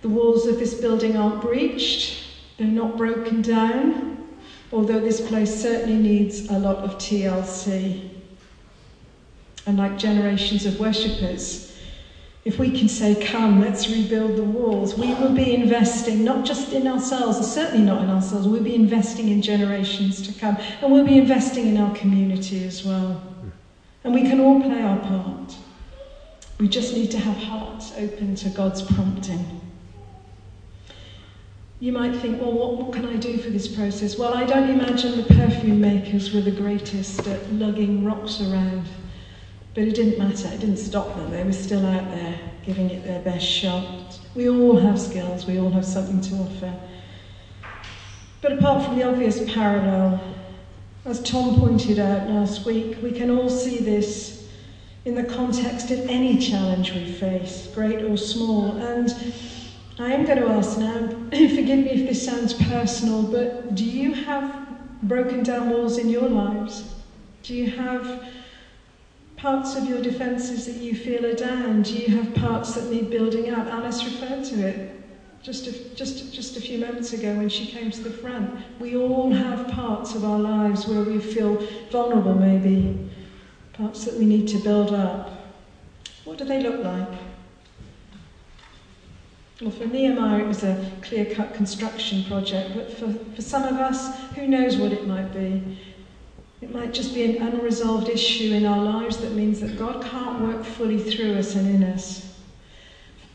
The 0.00 0.08
walls 0.08 0.46
of 0.46 0.58
this 0.58 0.72
building 0.72 1.18
aren't 1.18 1.42
breached, 1.42 2.24
they're 2.56 2.66
not 2.66 2.96
broken 2.96 3.42
down, 3.42 4.26
although 4.72 4.98
this 4.98 5.20
place 5.20 5.54
certainly 5.54 5.98
needs 5.98 6.48
a 6.48 6.58
lot 6.58 6.78
of 6.78 6.94
TLC. 6.94 8.08
And 9.66 9.76
like 9.76 9.98
generations 9.98 10.64
of 10.64 10.80
worshippers, 10.80 11.76
if 12.46 12.58
we 12.58 12.70
can 12.70 12.88
say, 12.88 13.22
Come, 13.22 13.60
let's 13.60 13.90
rebuild 13.90 14.36
the 14.36 14.44
walls, 14.44 14.94
we 14.94 15.12
will 15.12 15.34
be 15.34 15.54
investing 15.54 16.24
not 16.24 16.46
just 16.46 16.72
in 16.72 16.88
ourselves, 16.88 17.46
certainly 17.46 17.84
not 17.84 18.02
in 18.02 18.08
ourselves, 18.08 18.48
we'll 18.48 18.62
be 18.62 18.74
investing 18.74 19.28
in 19.28 19.42
generations 19.42 20.22
to 20.22 20.32
come, 20.32 20.56
and 20.80 20.90
we'll 20.90 21.04
be 21.04 21.18
investing 21.18 21.66
in 21.66 21.76
our 21.76 21.94
community 21.94 22.64
as 22.64 22.82
well. 22.82 23.35
And 24.06 24.14
we 24.14 24.22
can 24.22 24.38
all 24.38 24.62
play 24.62 24.82
our 24.82 25.00
part. 25.00 25.56
We 26.60 26.68
just 26.68 26.94
need 26.94 27.10
to 27.10 27.18
have 27.18 27.36
hearts 27.38 27.92
open 27.98 28.36
to 28.36 28.48
God's 28.50 28.80
prompting. 28.80 29.60
You 31.80 31.90
might 31.90 32.14
think, 32.14 32.40
well, 32.40 32.52
what, 32.52 32.76
what, 32.76 32.92
can 32.92 33.04
I 33.04 33.16
do 33.16 33.36
for 33.36 33.50
this 33.50 33.66
process? 33.66 34.16
Well, 34.16 34.32
I 34.32 34.44
don't 34.44 34.70
imagine 34.70 35.16
the 35.16 35.34
perfume 35.34 35.80
makers 35.80 36.32
were 36.32 36.40
the 36.40 36.52
greatest 36.52 37.26
at 37.26 37.52
lugging 37.52 38.04
rocks 38.04 38.40
around. 38.40 38.86
But 39.74 39.82
it 39.82 39.96
didn't 39.96 40.20
matter, 40.20 40.54
it 40.54 40.60
didn't 40.60 40.76
stop 40.76 41.16
them. 41.16 41.32
They 41.32 41.42
were 41.42 41.52
still 41.52 41.84
out 41.84 42.08
there 42.12 42.38
giving 42.64 42.88
it 42.90 43.02
their 43.02 43.22
best 43.22 43.44
shot. 43.44 44.20
We 44.36 44.48
all 44.48 44.78
have 44.78 45.00
skills, 45.00 45.46
we 45.46 45.58
all 45.58 45.70
have 45.70 45.84
something 45.84 46.20
to 46.20 46.34
offer. 46.44 46.80
But 48.40 48.52
apart 48.52 48.84
from 48.84 48.98
the 48.98 49.02
obvious 49.02 49.42
parallel, 49.52 50.35
as 51.06 51.22
Tom 51.22 51.60
pointed 51.60 52.00
out 52.00 52.28
last 52.28 52.66
week, 52.66 52.98
we 53.00 53.12
can 53.12 53.30
all 53.30 53.48
see 53.48 53.78
this 53.78 54.48
in 55.04 55.14
the 55.14 55.22
context 55.22 55.92
of 55.92 56.00
any 56.08 56.36
challenge 56.36 56.92
we 56.92 57.12
face, 57.12 57.68
great 57.72 58.02
or 58.02 58.16
small. 58.16 58.72
And 58.78 59.14
I 60.00 60.12
am 60.12 60.24
going 60.24 60.38
to 60.38 60.48
ask 60.48 60.76
now, 60.78 61.06
forgive 61.30 61.78
me 61.78 61.90
if 61.90 62.08
this 62.08 62.26
sounds 62.26 62.54
personal, 62.54 63.22
but 63.22 63.76
do 63.76 63.84
you 63.84 64.14
have 64.14 64.66
broken 65.04 65.44
down 65.44 65.70
walls 65.70 65.96
in 65.96 66.08
your 66.08 66.28
lives? 66.28 66.92
Do 67.44 67.54
you 67.54 67.70
have 67.70 68.24
parts 69.36 69.76
of 69.76 69.84
your 69.88 70.02
defences 70.02 70.66
that 70.66 70.82
you 70.82 70.96
feel 70.96 71.24
are 71.24 71.34
down? 71.34 71.82
Do 71.82 71.94
you 71.94 72.16
have 72.16 72.34
parts 72.34 72.74
that 72.74 72.90
need 72.90 73.10
building 73.10 73.54
up? 73.54 73.68
Alice 73.68 74.04
referred 74.04 74.44
to 74.46 74.66
it 74.66 74.95
just 75.46 75.68
a, 75.68 75.94
just, 75.94 76.34
just 76.34 76.56
a 76.56 76.60
few 76.60 76.76
moments 76.76 77.12
ago 77.12 77.32
when 77.36 77.48
she 77.48 77.68
came 77.68 77.88
to 77.92 78.02
the 78.02 78.10
front. 78.10 78.50
We 78.80 78.96
all 78.96 79.32
have 79.32 79.68
parts 79.68 80.16
of 80.16 80.24
our 80.24 80.40
lives 80.40 80.88
where 80.88 81.04
we 81.04 81.20
feel 81.20 81.64
vulnerable, 81.92 82.34
maybe, 82.34 83.08
parts 83.72 84.04
that 84.06 84.14
we 84.14 84.24
need 84.24 84.48
to 84.48 84.58
build 84.58 84.92
up. 84.92 85.54
What 86.24 86.36
do 86.36 86.44
they 86.44 86.60
look 86.60 86.82
like? 86.82 87.20
Well, 89.60 89.70
for 89.70 89.86
Nehemiah, 89.86 90.42
it 90.42 90.48
was 90.48 90.64
a 90.64 90.90
clear 91.00 91.32
cut 91.32 91.54
construction 91.54 92.24
project, 92.24 92.74
but 92.74 92.90
for, 92.90 93.12
for 93.12 93.40
some 93.40 93.62
of 93.62 93.76
us, 93.76 94.18
who 94.34 94.48
knows 94.48 94.76
what 94.76 94.90
it 94.90 95.06
might 95.06 95.32
be? 95.32 95.78
It 96.60 96.74
might 96.74 96.92
just 96.92 97.14
be 97.14 97.22
an 97.22 97.40
unresolved 97.40 98.08
issue 98.08 98.52
in 98.52 98.66
our 98.66 98.82
lives 98.82 99.18
that 99.18 99.32
means 99.34 99.60
that 99.60 99.78
God 99.78 100.02
can't 100.02 100.40
work 100.40 100.64
fully 100.64 100.98
through 100.98 101.34
us 101.34 101.54
and 101.54 101.72
in 101.72 101.84
us. 101.84 102.34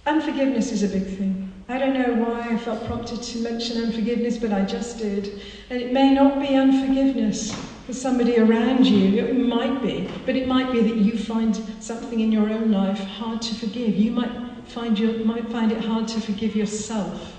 Unforgiveness 0.05 0.73
is 0.73 0.83
a 0.83 0.89
big 0.89 1.05
thing. 1.05 1.50
I 1.71 1.77
don't 1.77 1.93
know 1.93 2.13
why 2.15 2.41
I 2.49 2.57
felt 2.57 2.85
prompted 2.85 3.21
to 3.21 3.39
mention 3.39 3.81
unforgiveness, 3.81 4.37
but 4.37 4.51
I 4.51 4.65
just 4.65 4.97
did. 4.97 5.41
And 5.69 5.81
it 5.81 5.93
may 5.93 6.13
not 6.13 6.39
be 6.39 6.55
unforgiveness 6.55 7.53
for 7.85 7.93
somebody 7.93 8.39
around 8.39 8.85
you. 8.85 9.25
It 9.25 9.37
might 9.37 9.81
be, 9.81 10.09
but 10.25 10.35
it 10.35 10.47
might 10.47 10.73
be 10.73 10.81
that 10.81 10.97
you 10.97 11.17
find 11.17 11.55
something 11.79 12.19
in 12.19 12.29
your 12.29 12.49
own 12.49 12.71
life 12.71 12.99
hard 12.99 13.41
to 13.43 13.55
forgive. 13.55 13.95
You 13.95 14.11
might 14.11 14.31
find, 14.67 14.99
your, 14.99 15.23
might 15.23 15.49
find 15.49 15.71
it 15.71 15.83
hard 15.83 16.09
to 16.09 16.19
forgive 16.19 16.57
yourself. 16.57 17.37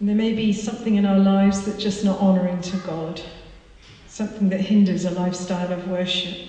And 0.00 0.08
there 0.08 0.16
may 0.16 0.32
be 0.32 0.52
something 0.52 0.96
in 0.96 1.06
our 1.06 1.20
lives 1.20 1.64
that's 1.64 1.80
just 1.80 2.04
not 2.04 2.18
honouring 2.18 2.60
to 2.62 2.76
God 2.78 3.22
something 4.08 4.50
that 4.50 4.60
hinders 4.60 5.04
a 5.06 5.10
lifestyle 5.12 5.72
of 5.72 5.88
worship. 5.88 6.48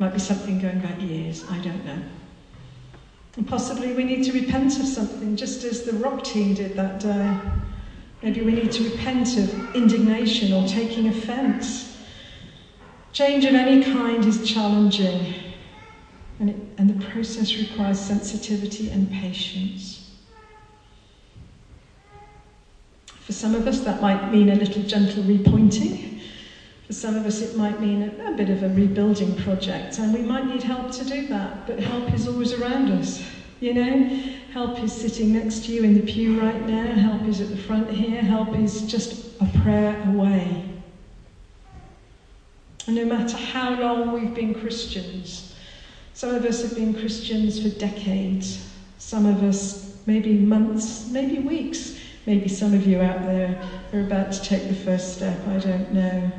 Might 0.00 0.14
be 0.14 0.18
something 0.18 0.58
going 0.58 0.80
back 0.80 1.00
years, 1.00 1.44
I 1.48 1.58
don't 1.58 1.84
know. 1.84 2.02
And 3.36 3.46
possibly 3.46 3.92
we 3.92 4.04
need 4.04 4.24
to 4.24 4.32
repent 4.32 4.80
of 4.80 4.86
something, 4.86 5.36
just 5.36 5.62
as 5.64 5.82
the 5.82 5.92
rock 5.92 6.24
team 6.24 6.54
did 6.54 6.74
that 6.76 7.00
day. 7.00 7.38
Maybe 8.22 8.40
we 8.40 8.52
need 8.52 8.72
to 8.72 8.84
repent 8.84 9.36
of 9.36 9.76
indignation 9.76 10.54
or 10.54 10.66
taking 10.66 11.08
offence. 11.08 11.96
Change 13.12 13.44
of 13.44 13.54
any 13.54 13.84
kind 13.92 14.24
is 14.24 14.50
challenging, 14.50 15.34
and, 16.40 16.50
it, 16.50 16.56
and 16.78 16.88
the 16.88 17.06
process 17.06 17.56
requires 17.58 17.98
sensitivity 17.98 18.90
and 18.90 19.10
patience. 19.10 20.10
For 23.06 23.32
some 23.32 23.54
of 23.54 23.66
us, 23.66 23.80
that 23.80 24.00
might 24.00 24.30
mean 24.30 24.48
a 24.48 24.54
little 24.54 24.82
gentle 24.82 25.22
repointing. 25.24 26.15
For 26.86 26.92
some 26.92 27.16
of 27.16 27.26
us, 27.26 27.42
it 27.42 27.56
might 27.56 27.80
mean 27.80 28.02
a, 28.02 28.32
a, 28.32 28.36
bit 28.36 28.48
of 28.48 28.62
a 28.62 28.68
rebuilding 28.68 29.34
project, 29.42 29.98
and 29.98 30.14
we 30.14 30.22
might 30.22 30.46
need 30.46 30.62
help 30.62 30.92
to 30.92 31.04
do 31.04 31.26
that, 31.26 31.66
but 31.66 31.80
help 31.80 32.12
is 32.14 32.28
always 32.28 32.52
around 32.52 32.92
us. 32.92 33.24
You 33.58 33.74
know, 33.74 34.06
help 34.52 34.78
is 34.78 34.92
sitting 34.92 35.32
next 35.32 35.64
to 35.64 35.72
you 35.72 35.82
in 35.82 35.94
the 35.94 36.12
pew 36.12 36.40
right 36.40 36.64
now, 36.64 36.92
help 36.94 37.22
is 37.26 37.40
at 37.40 37.48
the 37.48 37.56
front 37.56 37.90
here, 37.90 38.22
help 38.22 38.54
is 38.56 38.82
just 38.82 39.24
a 39.40 39.58
prayer 39.62 40.00
away. 40.06 40.64
And 42.86 42.94
no 42.94 43.04
matter 43.04 43.36
how 43.36 43.80
long 43.80 44.12
we've 44.12 44.34
been 44.34 44.54
Christians, 44.54 45.56
some 46.14 46.34
of 46.36 46.44
us 46.44 46.62
have 46.62 46.76
been 46.76 46.94
Christians 46.94 47.60
for 47.60 47.68
decades, 47.80 48.64
some 48.98 49.26
of 49.26 49.42
us 49.42 49.96
maybe 50.06 50.34
months, 50.34 51.10
maybe 51.10 51.40
weeks, 51.40 51.98
maybe 52.26 52.46
some 52.46 52.74
of 52.74 52.86
you 52.86 53.00
out 53.00 53.22
there 53.22 53.60
are 53.92 54.00
about 54.00 54.30
to 54.32 54.42
take 54.42 54.68
the 54.68 54.74
first 54.74 55.16
step, 55.16 55.36
I 55.48 55.58
don't 55.58 55.92
know. 55.92 56.30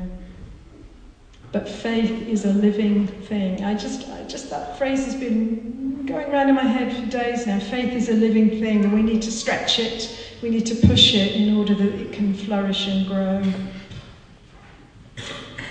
But 1.50 1.66
faith 1.66 2.28
is 2.28 2.44
a 2.44 2.52
living 2.52 3.06
thing. 3.06 3.64
I 3.64 3.74
just, 3.74 4.08
I 4.10 4.22
just 4.24 4.50
that 4.50 4.76
phrase 4.76 5.04
has 5.06 5.14
been 5.14 6.04
going 6.04 6.30
around 6.30 6.50
in 6.50 6.54
my 6.54 6.62
head 6.62 6.92
for 6.92 7.06
days 7.10 7.46
now. 7.46 7.58
Faith 7.58 7.94
is 7.94 8.08
a 8.10 8.14
living 8.14 8.60
thing, 8.60 8.84
and 8.84 8.92
we 8.92 9.02
need 9.02 9.22
to 9.22 9.30
stretch 9.30 9.78
it. 9.78 10.18
We 10.42 10.50
need 10.50 10.66
to 10.66 10.74
push 10.74 11.14
it 11.14 11.36
in 11.36 11.56
order 11.56 11.74
that 11.74 11.94
it 11.94 12.12
can 12.12 12.34
flourish 12.34 12.86
and 12.86 13.06
grow. 13.06 13.42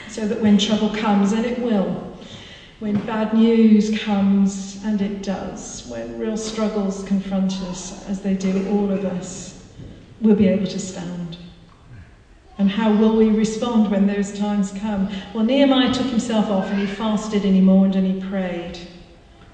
So 0.10 0.28
that 0.28 0.42
when 0.42 0.58
trouble 0.58 0.90
comes, 0.90 1.32
and 1.32 1.46
it 1.46 1.60
will, 1.60 2.18
when 2.80 2.96
bad 3.06 3.36
news 3.36 4.00
comes, 4.00 4.84
and 4.84 5.00
it 5.00 5.22
does, 5.22 5.86
when 5.88 6.18
real 6.18 6.38
struggles 6.38 7.04
confront 7.04 7.54
us, 7.64 8.04
as 8.08 8.22
they 8.22 8.34
do 8.34 8.68
all 8.70 8.90
of 8.92 9.06
us, 9.06 9.64
we'll 10.22 10.36
be 10.36 10.48
able 10.48 10.66
to 10.66 10.80
stand. 10.80 11.27
And 12.58 12.70
how 12.72 12.92
will 12.92 13.16
we 13.16 13.30
respond 13.30 13.92
when 13.92 14.08
those 14.08 14.38
times 14.38 14.72
come? 14.72 15.10
Well, 15.34 15.44
Nehemiah 15.44 15.94
took 15.94 16.08
himself 16.08 16.50
off 16.50 16.70
and 16.70 16.80
he 16.80 16.88
fasted 16.88 17.46
and 17.46 17.54
he 17.54 17.62
mourned 17.62 17.96
and 17.96 18.06
he 18.06 18.28
prayed. 18.30 18.80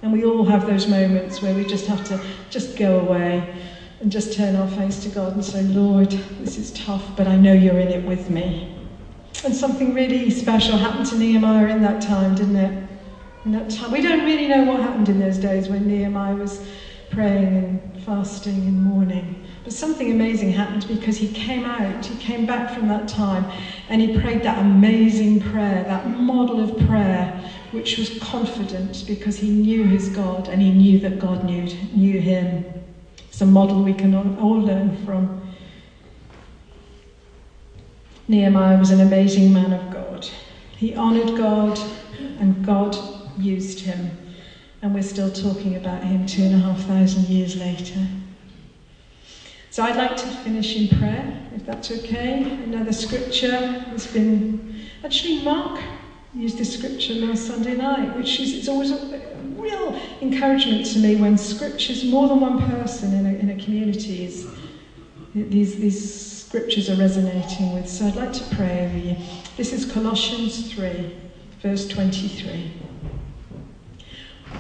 And 0.02 0.12
we 0.12 0.24
all 0.24 0.46
have 0.46 0.66
those 0.66 0.88
moments 0.88 1.42
where 1.42 1.54
we 1.54 1.66
just 1.66 1.86
have 1.88 2.06
to 2.06 2.22
just 2.50 2.78
go 2.78 3.00
away 3.00 3.56
and 4.00 4.12
just 4.12 4.34
turn 4.34 4.56
our 4.56 4.68
face 4.68 5.02
to 5.04 5.10
God 5.10 5.34
and 5.34 5.44
say, 5.44 5.64
Lord, 5.64 6.12
this 6.40 6.58
is 6.58 6.72
tough, 6.72 7.04
but 7.16 7.28
I 7.28 7.38
know 7.38 7.54
you're 7.54 7.80
in 7.80 7.90
it 7.90 8.06
with 8.06 8.30
me. 8.30 8.76
And 9.44 9.56
something 9.56 9.94
really 9.94 10.30
special 10.30 10.78
happened 10.78 11.06
to 11.08 11.18
Nehemiah 11.18 11.68
in 11.68 11.82
that 11.82 12.02
time, 12.02 12.36
didn't 12.36 12.56
it? 12.56 12.90
In 13.46 13.52
that 13.52 13.70
time. 13.70 13.92
We 13.92 14.02
don't 14.02 14.24
really 14.26 14.48
know 14.48 14.64
what 14.64 14.80
happened 14.82 15.10
in 15.10 15.20
those 15.20 15.38
days 15.38 15.68
when 15.68 15.88
Nehemiah 15.88 16.36
was 16.36 16.66
praying 17.10 17.56
and 17.56 18.04
fasting 18.04 18.56
and 18.56 18.82
mourning. 18.82 19.44
But 19.64 19.72
something 19.72 20.12
amazing 20.12 20.52
happened 20.52 20.86
because 20.90 21.18
he 21.18 21.30
came 21.30 21.66
out, 21.66 22.06
he 22.06 22.16
came 22.18 22.46
back 22.46 22.70
from 22.70 22.90
that 22.90 23.08
time, 23.08 23.50
and 23.88 24.02
he 24.02 24.20
prayed 24.20 24.44
that 24.44 24.60
amazing 24.60 25.40
prayer, 25.40 25.84
that 25.84 26.06
model 26.06 26.60
of 26.60 26.78
prayer, 26.86 27.40
which 27.72 27.98
was 27.98 28.10
confident 28.20 29.06
because 29.08 29.38
he 29.38 29.50
knew 29.50 29.86
his 29.86 30.10
God 30.10 30.50
and 30.50 30.62
he 30.62 30.70
knew 30.70 31.00
that 31.00 31.18
God 31.18 31.44
knew, 31.44 31.68
knew 31.94 32.20
him. 32.20 32.66
It's 33.30 33.40
a 33.40 33.46
model 33.46 33.82
we 33.82 33.94
can 33.94 34.14
all 34.38 34.60
learn 34.60 34.98
from. 35.06 35.40
Nehemiah 38.28 38.78
was 38.78 38.92
an 38.92 39.00
amazing 39.00 39.54
man 39.54 39.72
of 39.72 39.90
God. 39.90 40.28
He 40.78 40.94
honoured 40.94 41.36
God, 41.36 41.80
and 42.38 42.62
God 42.62 42.98
used 43.38 43.82
him. 43.82 44.12
And 44.82 44.94
we're 44.94 45.04
still 45.04 45.32
talking 45.32 45.76
about 45.76 46.04
him 46.04 46.26
two 46.26 46.44
and 46.44 46.54
a 46.54 46.58
half 46.58 46.84
thousand 46.84 47.28
years 47.28 47.56
later. 47.56 48.10
So 49.74 49.82
I'd 49.82 49.96
like 49.96 50.16
to 50.18 50.28
finish 50.28 50.76
in 50.76 51.00
prayer, 51.00 51.36
if 51.56 51.66
that's 51.66 51.90
okay. 51.90 52.44
Another 52.44 52.94
scripture 52.94 53.58
has 53.90 54.06
been 54.06 54.80
actually 55.04 55.42
Mark 55.42 55.82
used 56.36 56.60
this 56.60 56.78
scripture 56.78 57.16
last 57.16 57.48
Sunday 57.48 57.76
night, 57.76 58.16
which 58.16 58.40
is 58.40 58.54
it's 58.54 58.68
always 58.68 58.92
a 58.92 59.36
real 59.58 60.00
encouragement 60.22 60.86
to 60.94 61.00
me 61.00 61.16
when 61.16 61.40
scriptures, 61.40 62.06
more 62.06 62.28
than 62.28 62.40
one 62.40 62.70
person 62.70 63.16
in 63.16 63.26
a, 63.26 63.34
in 63.34 63.50
a 63.50 63.64
community, 63.64 64.26
is 64.26 64.46
these, 65.34 65.78
these 65.78 66.44
scriptures 66.46 66.88
are 66.92 66.96
resonating 66.98 67.74
with. 67.74 67.90
So 67.90 68.06
I'd 68.06 68.16
like 68.16 68.34
to 68.34 68.56
pray 68.56 68.86
over 68.86 68.98
you. 69.00 69.16
This 69.58 69.74
is 69.74 69.92
Colossians 69.92 70.72
3, 70.72 71.16
verse 71.64 71.88
23. 71.88 72.74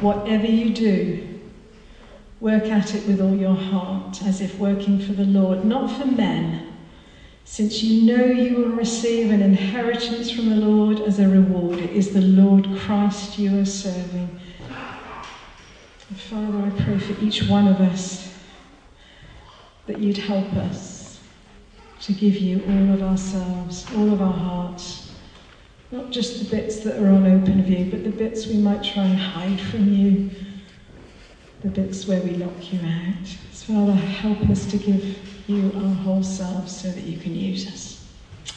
Whatever 0.02 0.48
you 0.48 0.74
do, 0.74 1.33
work 2.44 2.66
at 2.66 2.94
it 2.94 3.08
with 3.08 3.22
all 3.22 3.36
your 3.36 3.56
heart, 3.56 4.22
as 4.24 4.42
if 4.42 4.60
working 4.60 5.00
for 5.00 5.14
the 5.14 5.26
Lord, 5.26 5.64
not 5.64 5.90
for 5.98 6.06
men 6.06 6.74
since 7.46 7.84
you 7.84 8.04
know 8.04 8.26
you 8.26 8.56
will 8.56 8.70
receive 8.70 9.30
an 9.30 9.42
inheritance 9.42 10.32
from 10.32 10.50
the 10.50 10.56
Lord 10.56 11.02
as 11.02 11.20
a 11.20 11.28
reward, 11.28 11.80
it 11.80 11.92
is 11.92 12.14
the 12.14 12.22
Lord 12.22 12.68
Christ 12.80 13.38
you 13.38 13.60
are 13.60 13.66
serving. 13.66 14.40
And 16.10 16.18
Father, 16.18 16.58
I 16.66 16.84
pray 16.84 16.98
for 16.98 17.22
each 17.24 17.48
one 17.48 17.68
of 17.68 17.82
us 17.82 18.34
that 19.88 20.00
you'd 20.00 20.18
help 20.18 20.52
us 20.54 21.20
to 22.02 22.14
give 22.14 22.38
you 22.38 22.64
all 22.68 22.94
of 22.94 23.04
ourselves, 23.04 23.86
all 23.96 24.12
of 24.12 24.22
our 24.22 24.34
hearts. 24.34 25.14
Not 25.92 26.12
just 26.12 26.40
the 26.40 26.58
bits 26.58 26.80
that 26.80 27.00
are 27.00 27.10
on 27.10 27.28
open 27.28 27.64
view, 27.64 27.88
but 27.92 28.04
the 28.04 28.10
bits 28.10 28.48
we 28.48 28.58
might 28.58 28.84
try 28.84 29.04
and 29.04 29.20
hide 29.20 29.60
from 29.60 29.94
you, 29.94 30.32
the 31.64 31.70
bits 31.70 32.08
where 32.08 32.22
we 32.22 32.32
lock 32.32 32.74
you 32.74 32.80
out. 32.82 33.28
So, 33.52 33.74
Father, 33.74 33.94
help 33.94 34.42
us 34.50 34.66
to 34.72 34.78
give 34.78 35.18
you 35.50 35.72
our 35.76 35.96
whole 35.96 36.24
selves 36.24 36.82
so 36.82 36.90
that 36.90 37.04
you 37.04 37.18
can 37.18 37.34
use 37.34 37.68
us. 37.68 38.06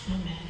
Amen. 0.09 0.47